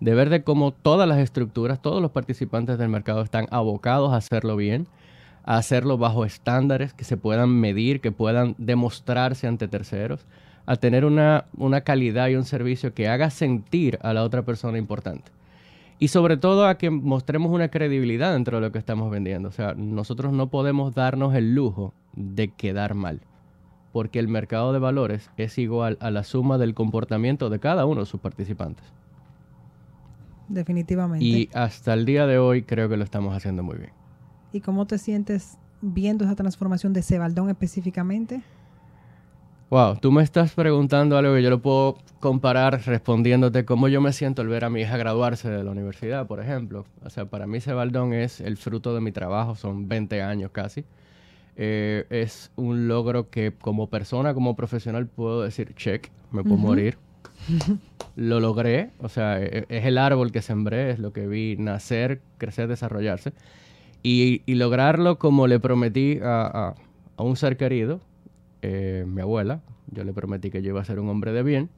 [0.00, 4.16] De ver de cómo todas las estructuras, todos los participantes del mercado están abocados a
[4.16, 4.86] hacerlo bien,
[5.46, 10.26] a hacerlo bajo estándares que se puedan medir, que puedan demostrarse ante terceros,
[10.66, 14.76] a tener una, una calidad y un servicio que haga sentir a la otra persona
[14.76, 15.30] importante.
[15.98, 19.48] Y sobre todo a que mostremos una credibilidad dentro de lo que estamos vendiendo.
[19.48, 23.20] O sea, nosotros no podemos darnos el lujo de quedar mal.
[23.92, 28.00] Porque el mercado de valores es igual a la suma del comportamiento de cada uno
[28.00, 28.84] de sus participantes.
[30.48, 31.24] Definitivamente.
[31.24, 33.95] Y hasta el día de hoy creo que lo estamos haciendo muy bien.
[34.56, 38.40] ¿Y cómo te sientes viendo esa transformación de Cebaldón específicamente?
[39.68, 44.14] Wow, tú me estás preguntando algo que yo lo puedo comparar respondiéndote cómo yo me
[44.14, 46.86] siento al ver a mi hija graduarse de la universidad, por ejemplo.
[47.04, 50.86] O sea, para mí Cebaldón es el fruto de mi trabajo, son 20 años casi.
[51.56, 56.66] Eh, es un logro que como persona, como profesional puedo decir, check, me puedo Ujú.
[56.68, 56.98] morir.
[58.16, 62.22] lo logré, o sea, e- es el árbol que sembré, es lo que vi nacer,
[62.38, 63.34] crecer, desarrollarse.
[64.08, 66.74] Y, lograrlo como le prometí a, a-
[67.16, 68.00] a un ser querido,
[68.62, 71.70] eh, mi abuela, yo le prometí que yo iba a ser un hombre de bien,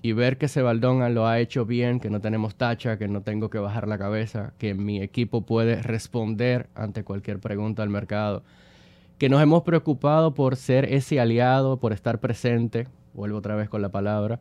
[0.00, 3.50] y ver que Sebaldón lo ha hecho bien, que no tenemos tacha, que no tengo
[3.50, 8.42] que bajar la cabeza, que mi equipo puede responder ante cualquier pregunta al mercado,
[9.18, 13.82] que nos hemos preocupado por ser ese aliado, por estar presente, vuelvo otra vez con
[13.82, 14.40] la palabra,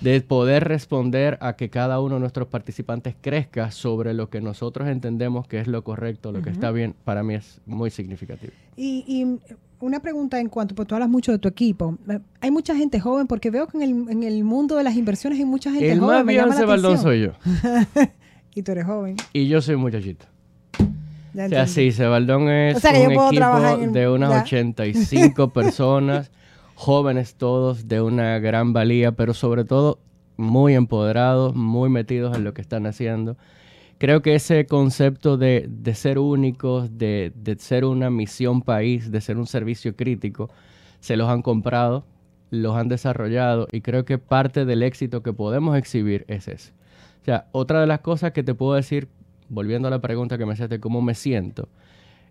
[0.00, 4.86] de poder responder a que cada uno de nuestros participantes crezca sobre lo que nosotros
[4.88, 8.52] entendemos que es lo correcto, lo que está bien, para mí es muy significativo.
[8.76, 9.38] Y, y
[9.80, 11.96] una pregunta en cuanto, pues tú hablas mucho de tu equipo.
[12.08, 14.94] Eh, Hay mucha gente joven, porque veo que en el, en el mundo de las
[14.96, 16.16] inversiones hay mucha gente El joven.
[16.16, 16.98] más me viejo atención.
[16.98, 17.32] soy yo,
[18.54, 19.16] Y tú eres joven.
[19.32, 20.26] y yo soy muchachito.
[21.34, 24.42] Ya O sea, sí, Sebaldón es O sea, un equipo de unas ya.
[24.42, 26.30] 85 personas,
[26.78, 29.98] jóvenes todos, de una gran valía, pero sobre todo
[30.36, 33.36] muy empoderados, muy metidos en lo que están haciendo.
[33.98, 39.20] Creo que ese concepto de, de ser únicos, de, de ser una misión país, de
[39.20, 40.50] ser un servicio crítico,
[41.00, 42.04] se los han comprado,
[42.50, 46.70] los han desarrollado y creo que parte del éxito que podemos exhibir es ese.
[47.22, 49.08] O sea, otra de las cosas que te puedo decir,
[49.48, 51.68] volviendo a la pregunta que me hiciste, cómo me siento,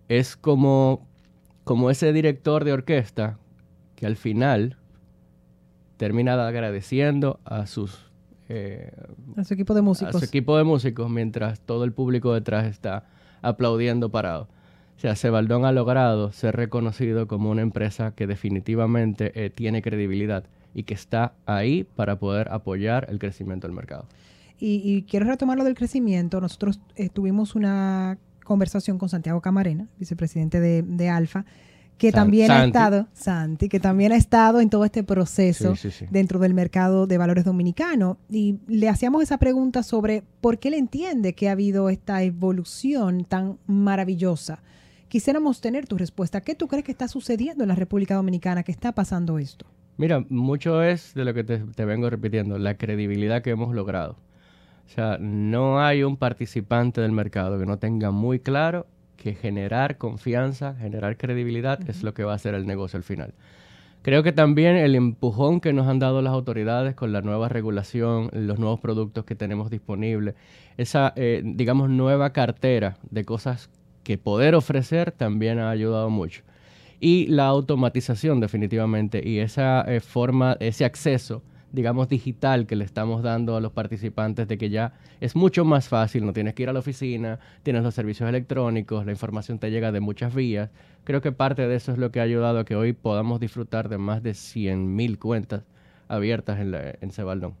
[0.08, 1.06] es como,
[1.64, 3.36] como ese director de orquesta
[3.98, 4.76] que al final
[5.96, 7.98] termina agradeciendo a sus
[8.48, 8.92] eh,
[9.36, 10.20] A su equipo de a músicos.
[10.20, 13.06] su equipo de músicos mientras todo el público detrás está
[13.42, 14.48] aplaudiendo parado.
[14.96, 20.44] O sea, Sebaldón ha logrado ser reconocido como una empresa que definitivamente eh, tiene credibilidad
[20.74, 24.06] y que está ahí para poder apoyar el crecimiento del mercado.
[24.60, 26.40] Y, quiero retomar lo del crecimiento.
[26.40, 31.44] Nosotros eh, tuvimos una conversación con Santiago Camarena, vicepresidente de, Alfa,
[31.98, 35.74] que también ha estado, Santi, que también ha estado en todo este proceso
[36.10, 38.18] dentro del mercado de valores dominicano.
[38.30, 43.24] Y le hacíamos esa pregunta sobre por qué le entiende que ha habido esta evolución
[43.24, 44.62] tan maravillosa
[45.08, 46.42] Quisiéramos tener tu respuesta.
[46.42, 48.62] ¿Qué tú crees que está sucediendo en la República Dominicana?
[48.62, 49.66] ¿Qué está pasando esto?
[49.96, 54.18] Mira, mucho es de lo que te, vengo repitiendo, la credibilidad que hemos logrado.
[54.86, 58.86] O sea, no hay un participante del mercado que no tenga muy claro
[59.18, 63.34] que generar confianza, generar credibilidad es lo que va a hacer el negocio al final.
[64.02, 68.30] Creo que también el empujón que nos han dado las autoridades con la nueva regulación,
[68.32, 70.34] los nuevos productos que tenemos disponibles,
[70.76, 73.68] esa, eh, digamos, nueva cartera de cosas
[74.04, 76.42] que poder ofrecer también ha ayudado mucho.
[77.00, 83.22] Y la automatización definitivamente y esa eh, forma, ese acceso, digamos, digital que le estamos
[83.22, 86.68] dando a los participantes de que ya es mucho más fácil, no tienes que ir
[86.68, 90.70] a la oficina, tienes los servicios electrónicos, la información te llega de muchas vías.
[91.04, 93.88] Creo que parte de eso es lo que ha ayudado a que hoy podamos disfrutar
[93.88, 95.62] de más de 100.000 cuentas
[96.08, 97.54] abiertas en, en Cebaldón.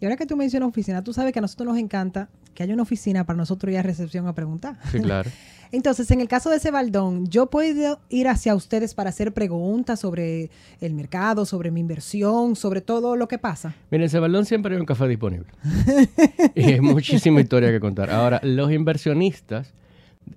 [0.00, 2.72] Y ahora que tú mencionas oficina, tú sabes que a nosotros nos encanta que haya
[2.72, 4.78] una oficina para nosotros ir a recepción a preguntar.
[4.90, 5.30] Sí, claro.
[5.72, 10.00] Entonces, en el caso de ese baldón, yo puedo ir hacia ustedes para hacer preguntas
[10.00, 13.76] sobre el mercado, sobre mi inversión, sobre todo lo que pasa.
[13.90, 15.46] Miren, ese baldón siempre hay un café disponible.
[16.56, 18.10] y hay muchísima historia que contar.
[18.10, 19.72] Ahora, los inversionistas,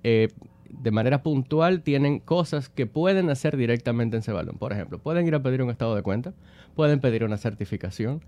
[0.04, 0.28] eh,
[0.68, 4.56] de manera puntual, tienen cosas que pueden hacer directamente en ese baldón.
[4.56, 6.32] Por ejemplo, pueden ir a pedir un estado de cuenta,
[6.76, 8.20] pueden pedir una certificación,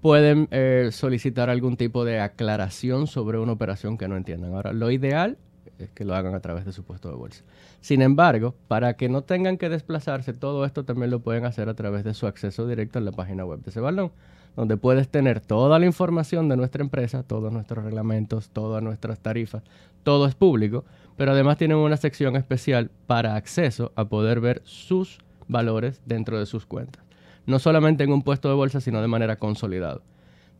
[0.00, 4.54] pueden eh, solicitar algún tipo de aclaración sobre una operación que no entiendan.
[4.54, 5.38] Ahora, lo ideal
[5.78, 7.42] es que lo hagan a través de su puesto de bolsa.
[7.80, 11.74] Sin embargo, para que no tengan que desplazarse, todo esto también lo pueden hacer a
[11.74, 14.12] través de su acceso directo en la página web de ese balón,
[14.54, 19.62] donde puedes tener toda la información de nuestra empresa, todos nuestros reglamentos, todas nuestras tarifas,
[20.02, 20.84] todo es público,
[21.16, 26.46] pero además tienen una sección especial para acceso a poder ver sus valores dentro de
[26.46, 27.05] sus cuentas
[27.46, 30.00] no solamente en un puesto de bolsa, sino de manera consolidada.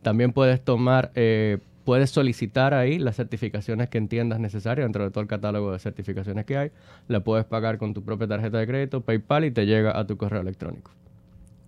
[0.01, 5.21] También puedes tomar, eh, puedes solicitar ahí las certificaciones que entiendas necesarias dentro de todo
[5.21, 6.71] el catálogo de certificaciones que hay.
[7.07, 10.17] La puedes pagar con tu propia tarjeta de crédito, PayPal y te llega a tu
[10.17, 10.91] correo electrónico.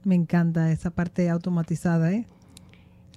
[0.03, 2.25] Me encanta esa parte automatizada, ¿eh?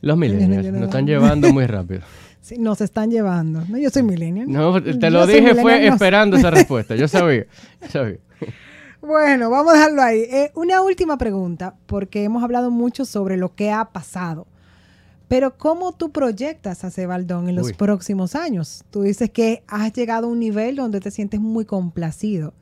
[0.00, 2.00] Los millennials nos están llevando muy rápido.
[2.42, 3.62] Sí, nos están llevando.
[3.68, 4.50] No, yo soy millennial.
[4.50, 6.96] No, te lo dije, fue esperando esa respuesta.
[6.96, 7.46] Yo sabía.
[7.80, 8.16] Yo sabía.
[9.02, 10.20] Bueno, vamos a dejarlo ahí.
[10.20, 14.46] Eh, una última pregunta, porque hemos hablado mucho sobre lo que ha pasado.
[15.26, 18.84] Pero ¿cómo tú proyectas a Cebaldón en los próximos años?
[18.90, 22.54] Tú dices que has llegado a un nivel donde te sientes muy complacido.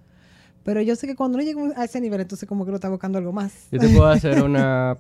[0.62, 2.88] Pero yo sé que cuando no llego a ese nivel, entonces como que lo está
[2.88, 3.66] buscando algo más.
[3.70, 4.96] Yo te puedo hacer una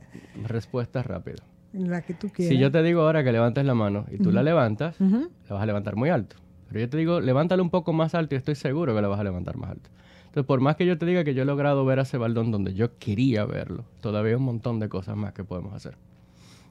[0.46, 1.42] respuesta rápida.
[1.72, 2.52] La que tú quieras.
[2.52, 5.62] Si yo te digo ahora que levantes la mano y tú la levantas, la vas
[5.62, 6.36] a levantar muy alto.
[6.68, 9.20] Pero yo te digo, levántala un poco más alto y estoy seguro que la vas
[9.20, 9.90] a levantar más alto.
[10.30, 12.52] Entonces, por más que yo te diga que yo he logrado ver a ese baldón
[12.52, 15.96] donde yo quería verlo, todavía hay un montón de cosas más que podemos hacer.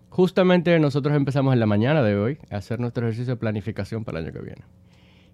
[0.07, 4.19] Justamente nosotros empezamos en la mañana de hoy a hacer nuestro ejercicio de planificación para
[4.19, 4.61] el año que viene.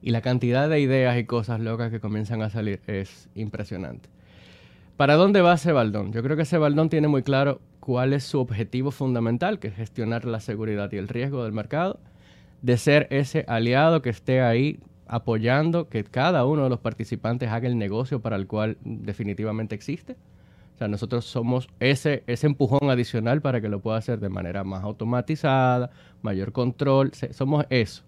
[0.02, 4.10] Y la cantidad de ideas y cosas locas que comienzan a salir es impresionante.
[4.98, 6.12] ¿Para dónde va ese baldón?
[6.12, 9.76] Yo creo que ese baldón tiene muy claro cuál es su objetivo fundamental, que es
[9.76, 12.00] gestionar la seguridad y el riesgo del mercado,
[12.64, 17.68] de ser ese aliado que esté ahí apoyando que cada uno de los participantes haga
[17.68, 20.16] el negocio para el cual definitivamente existe.
[20.76, 24.64] O sea, nosotros somos ese, ese empujón adicional para que lo pueda hacer de manera
[24.64, 25.90] más automatizada,
[26.22, 28.04] mayor control, somos eso.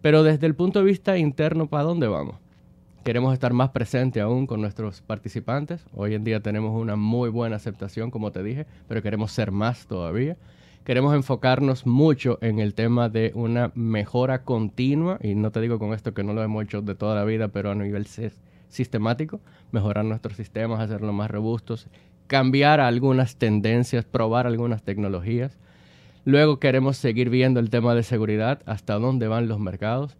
[0.00, 2.36] Pero desde el punto de vista interno, ¿para dónde vamos?
[3.04, 5.84] Queremos estar más presente aún con nuestros participantes.
[5.94, 9.86] Hoy en día tenemos una muy buena aceptación, como te dije, pero queremos ser más
[9.86, 10.36] todavía
[10.84, 15.92] queremos enfocarnos mucho en el tema de una mejora continua, y no te digo con
[15.92, 18.06] esto que no lo hemos hecho de toda la vida, pero a nivel
[18.68, 19.40] sistemático,
[19.72, 21.88] mejorar nuestros sistemas, hacerlos más robustos,
[22.26, 25.58] cambiar algunas tendencias, probar algunas tecnologías.
[26.24, 30.16] Luego queremos seguir viendo el tema de seguridad, hasta dónde van los mercados.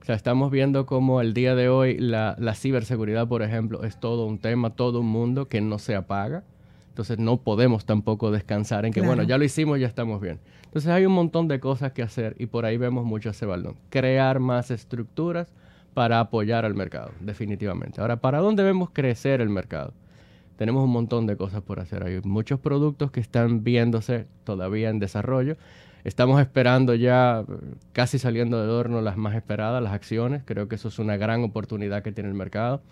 [0.00, 3.98] O sea, estamos viendo cómo el día de hoy la, la ciberseguridad, por ejemplo, es
[3.98, 6.44] todo un tema, todo un mundo que no se apaga.
[6.90, 10.38] Entonces no podemos tampoco descansar en que, bueno, ya lo hicimos, ya estamos bien.
[10.64, 13.76] Entonces hay un montón de cosas que hacer y por ahí vemos mucho ese balón.
[13.88, 15.52] Crear más estructuras
[15.94, 18.00] para apoyar al mercado, definitivamente.
[18.00, 19.94] Ahora, ¿para dónde vemos crecer el mercado?
[20.56, 22.04] Tenemos un montón de cosas por hacer.
[22.04, 25.56] Hay muchos productos que están viéndose todavía en desarrollo.
[26.04, 27.44] Estamos esperando ya,
[27.92, 30.42] casi saliendo del horno, las más esperadas, las acciones.
[30.44, 32.82] Creo que eso es una gran oportunidad que tiene el mercado.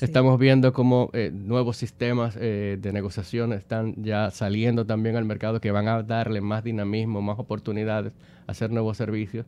[0.00, 5.60] Estamos viendo cómo eh, nuevos sistemas eh, de negociación están ya saliendo también al mercado
[5.60, 8.12] que van a darle más dinamismo, más oportunidades,
[8.46, 9.44] hacer nuevos servicios.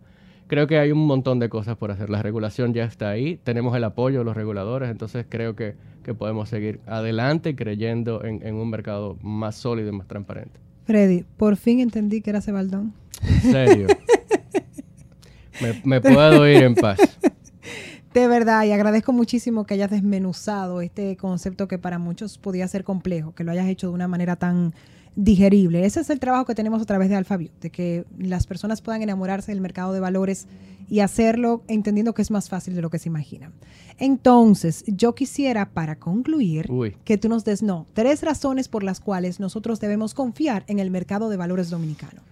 [0.48, 2.10] Creo que hay un montón de cosas por hacer.
[2.10, 5.76] La regulación ya está ahí, tenemos el apoyo de los reguladores, entonces creo que,
[6.18, 10.58] podemos seguir adelante creyendo en, un mercado más sólido y más transparente.
[10.86, 12.94] Freddy, por fin entendí que era Cebaldón.
[13.22, 13.86] En serio.
[15.62, 16.98] me, me puedo ir en paz.
[18.14, 22.82] De verdad, y agradezco muchísimo que hayas desmenuzado este concepto que para muchos podía ser
[22.82, 24.74] complejo, que lo hayas hecho de una manera tan
[25.14, 25.84] digerible.
[25.84, 29.02] Ese es el trabajo que tenemos a través de AlphaView, de que las personas puedan
[29.02, 30.48] enamorarse del mercado de valores
[30.88, 33.52] y hacerlo entendiendo que es más fácil de lo que se imaginan.
[33.98, 36.68] Entonces, yo quisiera, para concluir,
[37.04, 40.90] que tú nos des, no, tres razones por las cuales nosotros debemos confiar en el
[40.90, 42.22] mercado de valores dominicano.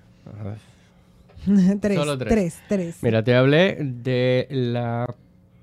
[1.81, 2.29] tres, Solo tres.
[2.29, 2.97] tres, tres.
[3.01, 5.15] Mira, te hablé de la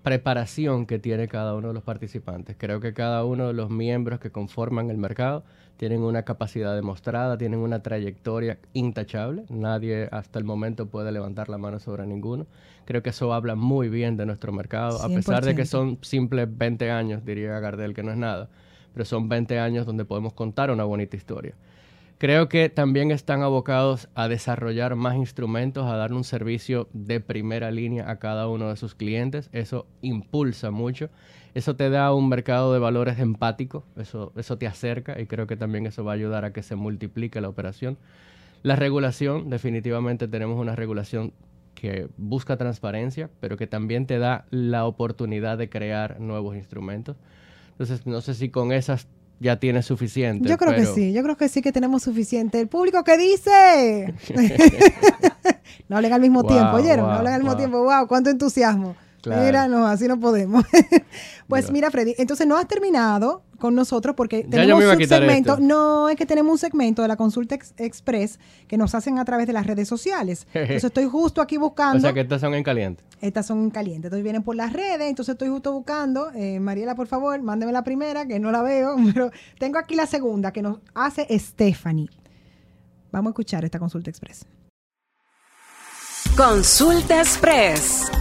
[0.06, 2.56] preparación que tiene cada uno de los participantes.
[2.60, 5.43] Creo que cada uno de los miembros que conforman el mercado
[5.78, 9.45] tienen una capacidad demostrada, tienen una trayectoria intachable.
[9.49, 12.45] Nadie hasta el momento puede levantar la mano sobre ninguno.
[12.86, 16.47] Creo que eso habla muy bien de nuestro mercado, a pesar de que son simples
[16.56, 18.47] 20 años, diría Gardel, que no es nada,
[18.93, 21.56] pero son 20 años donde podemos contar una bonita historia.
[22.18, 27.72] Creo que también están abocados a desarrollar más instrumentos, a dar un servicio de primera
[27.72, 29.49] línea a cada uno de sus clientes.
[29.51, 31.09] Eso impulsa mucho.
[31.55, 33.84] Eso te da un mercado de valores empático.
[33.97, 36.76] Eso, eso te acerca y creo que también eso va a ayudar a que se
[36.76, 37.97] multiplique la operación.
[38.63, 41.34] La regulación, definitivamente tenemos una regulación
[41.76, 47.18] que busca transparencia, pero que también te da la oportunidad de crear nuevos instrumentos.
[47.72, 49.09] Entonces, no sé si con esas
[49.39, 50.47] ya tiene suficiente.
[50.47, 52.59] Yo creo que sí, yo creo que sí que tenemos suficiente.
[52.59, 54.13] El público que dice.
[55.89, 57.05] no hablen al mismo tiempo, ¿oyeron?
[57.05, 57.83] no hablen al mismo tiempo.
[57.83, 58.07] ¡Wow!
[58.07, 58.95] ¡Cuánto entusiasmo!
[59.25, 60.65] Mira, no, así no podemos.
[61.47, 61.89] pues mira.
[61.89, 65.58] Freddy, entonces no has terminado con nosotros porque tenemos un segmento.
[65.60, 69.47] No, es que tenemos un segmento de la consulta express que nos hacen a través
[69.47, 70.47] de las redes sociales.
[70.53, 71.97] Entonces estoy justo aquí buscando.
[71.97, 73.03] O sea que estas son en caliente.
[73.22, 74.08] Estas son en caliente.
[74.08, 75.10] Entonces vienen por las redes.
[75.10, 76.32] Entonces estoy justo buscando.
[76.34, 78.95] Eh, Mariela, por favor, mándeme la primera, que no la veo.
[79.14, 82.10] Pero tengo aquí la segunda que nos hace Stephanie.
[83.12, 84.45] Vamos a escuchar esta consulta express.
[86.36, 88.12] Consulta express.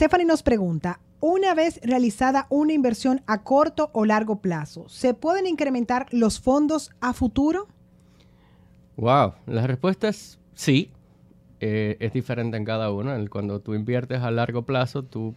[0.00, 5.48] Stephanie nos pregunta, una vez realizada una inversión a corto o largo plazo, ¿se pueden
[5.48, 7.66] incrementar los fondos a futuro?
[8.96, 10.92] Wow, la respuesta es sí.
[11.58, 13.12] Eh, es diferente en cada uno.
[13.28, 15.34] Cuando tú inviertes a largo plazo, tú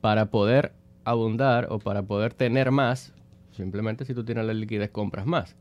[0.00, 0.70] para poder
[1.02, 3.12] abundar o para poder tener más,
[3.50, 5.56] simplemente si tú tienes la liquidez compras más.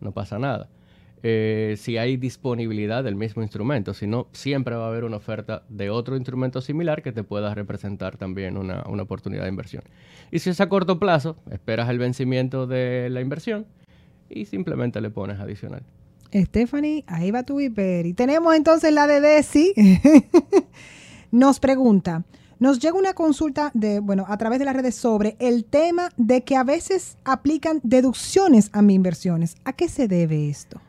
[0.00, 0.70] No pasa nada.
[1.26, 5.62] Eh, si hay disponibilidad del mismo instrumento, si no, siempre va a haber una oferta
[5.70, 9.84] de otro instrumento similar que te pueda representar también una, oportunidad de inversión.
[10.30, 13.64] Y si es a corto plazo, esperas el vencimiento de la inversión
[14.28, 15.82] y simplemente le pones adicional.
[16.30, 18.04] Stephanie, ahí va tu hiper.
[18.04, 19.72] Y tenemos entonces la de Desi.
[21.30, 22.24] Nos pregunta,
[22.60, 26.44] nos llega una consulta de, bueno, a través de las redes sobre el tema de
[26.44, 29.56] que a veces aplican deducciones a mis inversiones.
[29.64, 30.80] ¿A qué se debe esto?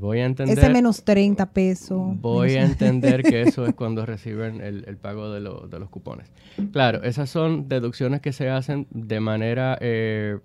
[0.00, 0.58] Voy a entender.
[0.58, 2.20] Ese menos 30 pesos.
[2.20, 6.30] Voy a entender que eso es cuando reciben el, pago de, los cupones.
[6.72, 10.38] Claro, esas son deducciones que se hacen de manera eh,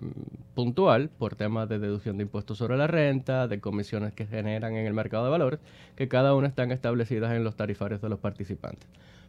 [0.53, 4.85] puntual por temas de deducción de impuestos sobre la renta, de comisiones que generan en
[4.85, 5.59] el mercado de valores,
[5.95, 8.87] que cada una están establecidas en los tarifarios de los participantes.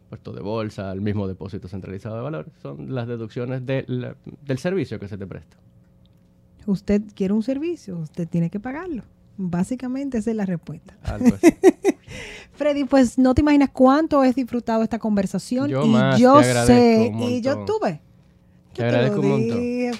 [0.09, 5.07] Puesto de bolsa, el mismo depósito centralizado de valores, son las deducciones del servicio que
[5.07, 5.57] se te presta.
[6.65, 9.03] Usted quiere un servicio, usted tiene que pagarlo.
[9.37, 10.95] Básicamente esa es la respuesta.
[12.53, 17.65] Freddy, pues no te imaginas cuánto he disfrutado esta conversación y yo sé, y yo
[17.65, 18.01] tuve.
[18.73, 19.57] Te agradezco un montón.
[19.57, 19.97] Freddy,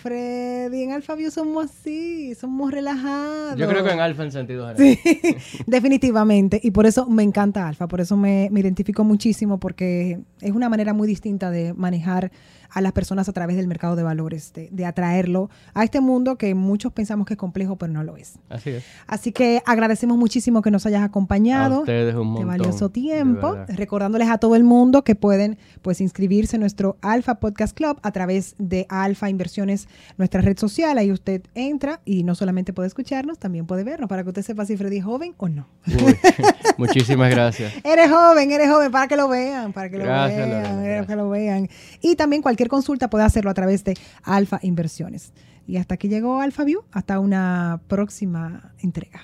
[0.84, 3.58] en Alfabio somos así, somos relajados.
[3.58, 4.98] Yo creo que en Alfa en sentido general.
[5.04, 6.60] Sí, definitivamente.
[6.64, 10.70] Y por eso me encanta Alfa, por eso me, me identifico muchísimo, porque es una
[10.70, 12.32] manera muy distinta de manejar
[12.74, 16.56] a las personas a través del mercado de valores, de, atraerlo a este mundo que
[16.56, 18.40] muchos pensamos que es complejo, pero no lo es.
[18.50, 18.84] Así es.
[19.08, 21.78] Así que agradecemos muchísimo que nos hayas acompañado.
[21.78, 22.48] A ustedes un montón.
[22.50, 23.56] De valioso tiempo.
[23.68, 28.12] Recordándoles a todo el mundo que pueden pues inscribirse en nuestro Alfa Podcast Club a
[28.12, 32.88] través de Alfa Inversiones, nuestra red social social, ahí usted entra y no solamente puede
[32.88, 35.68] escucharnos, también puede vernos para que usted sepa si Freddy es joven o no.
[36.78, 37.74] muchísimas gracias.
[37.84, 41.30] eres joven, eres joven, para que lo vean, para que lo vean, para que lo
[41.30, 41.70] vean.
[42.02, 45.34] Y también cualquier consulta puede hacerlo a través de Alfa Inversiones.
[45.68, 49.22] Y hasta aquí llegó Alfa View, hasta una próxima entrega.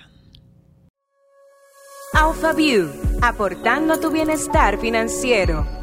[2.13, 2.89] Alpha View,
[3.21, 5.78] aportando tu bienestar financiero.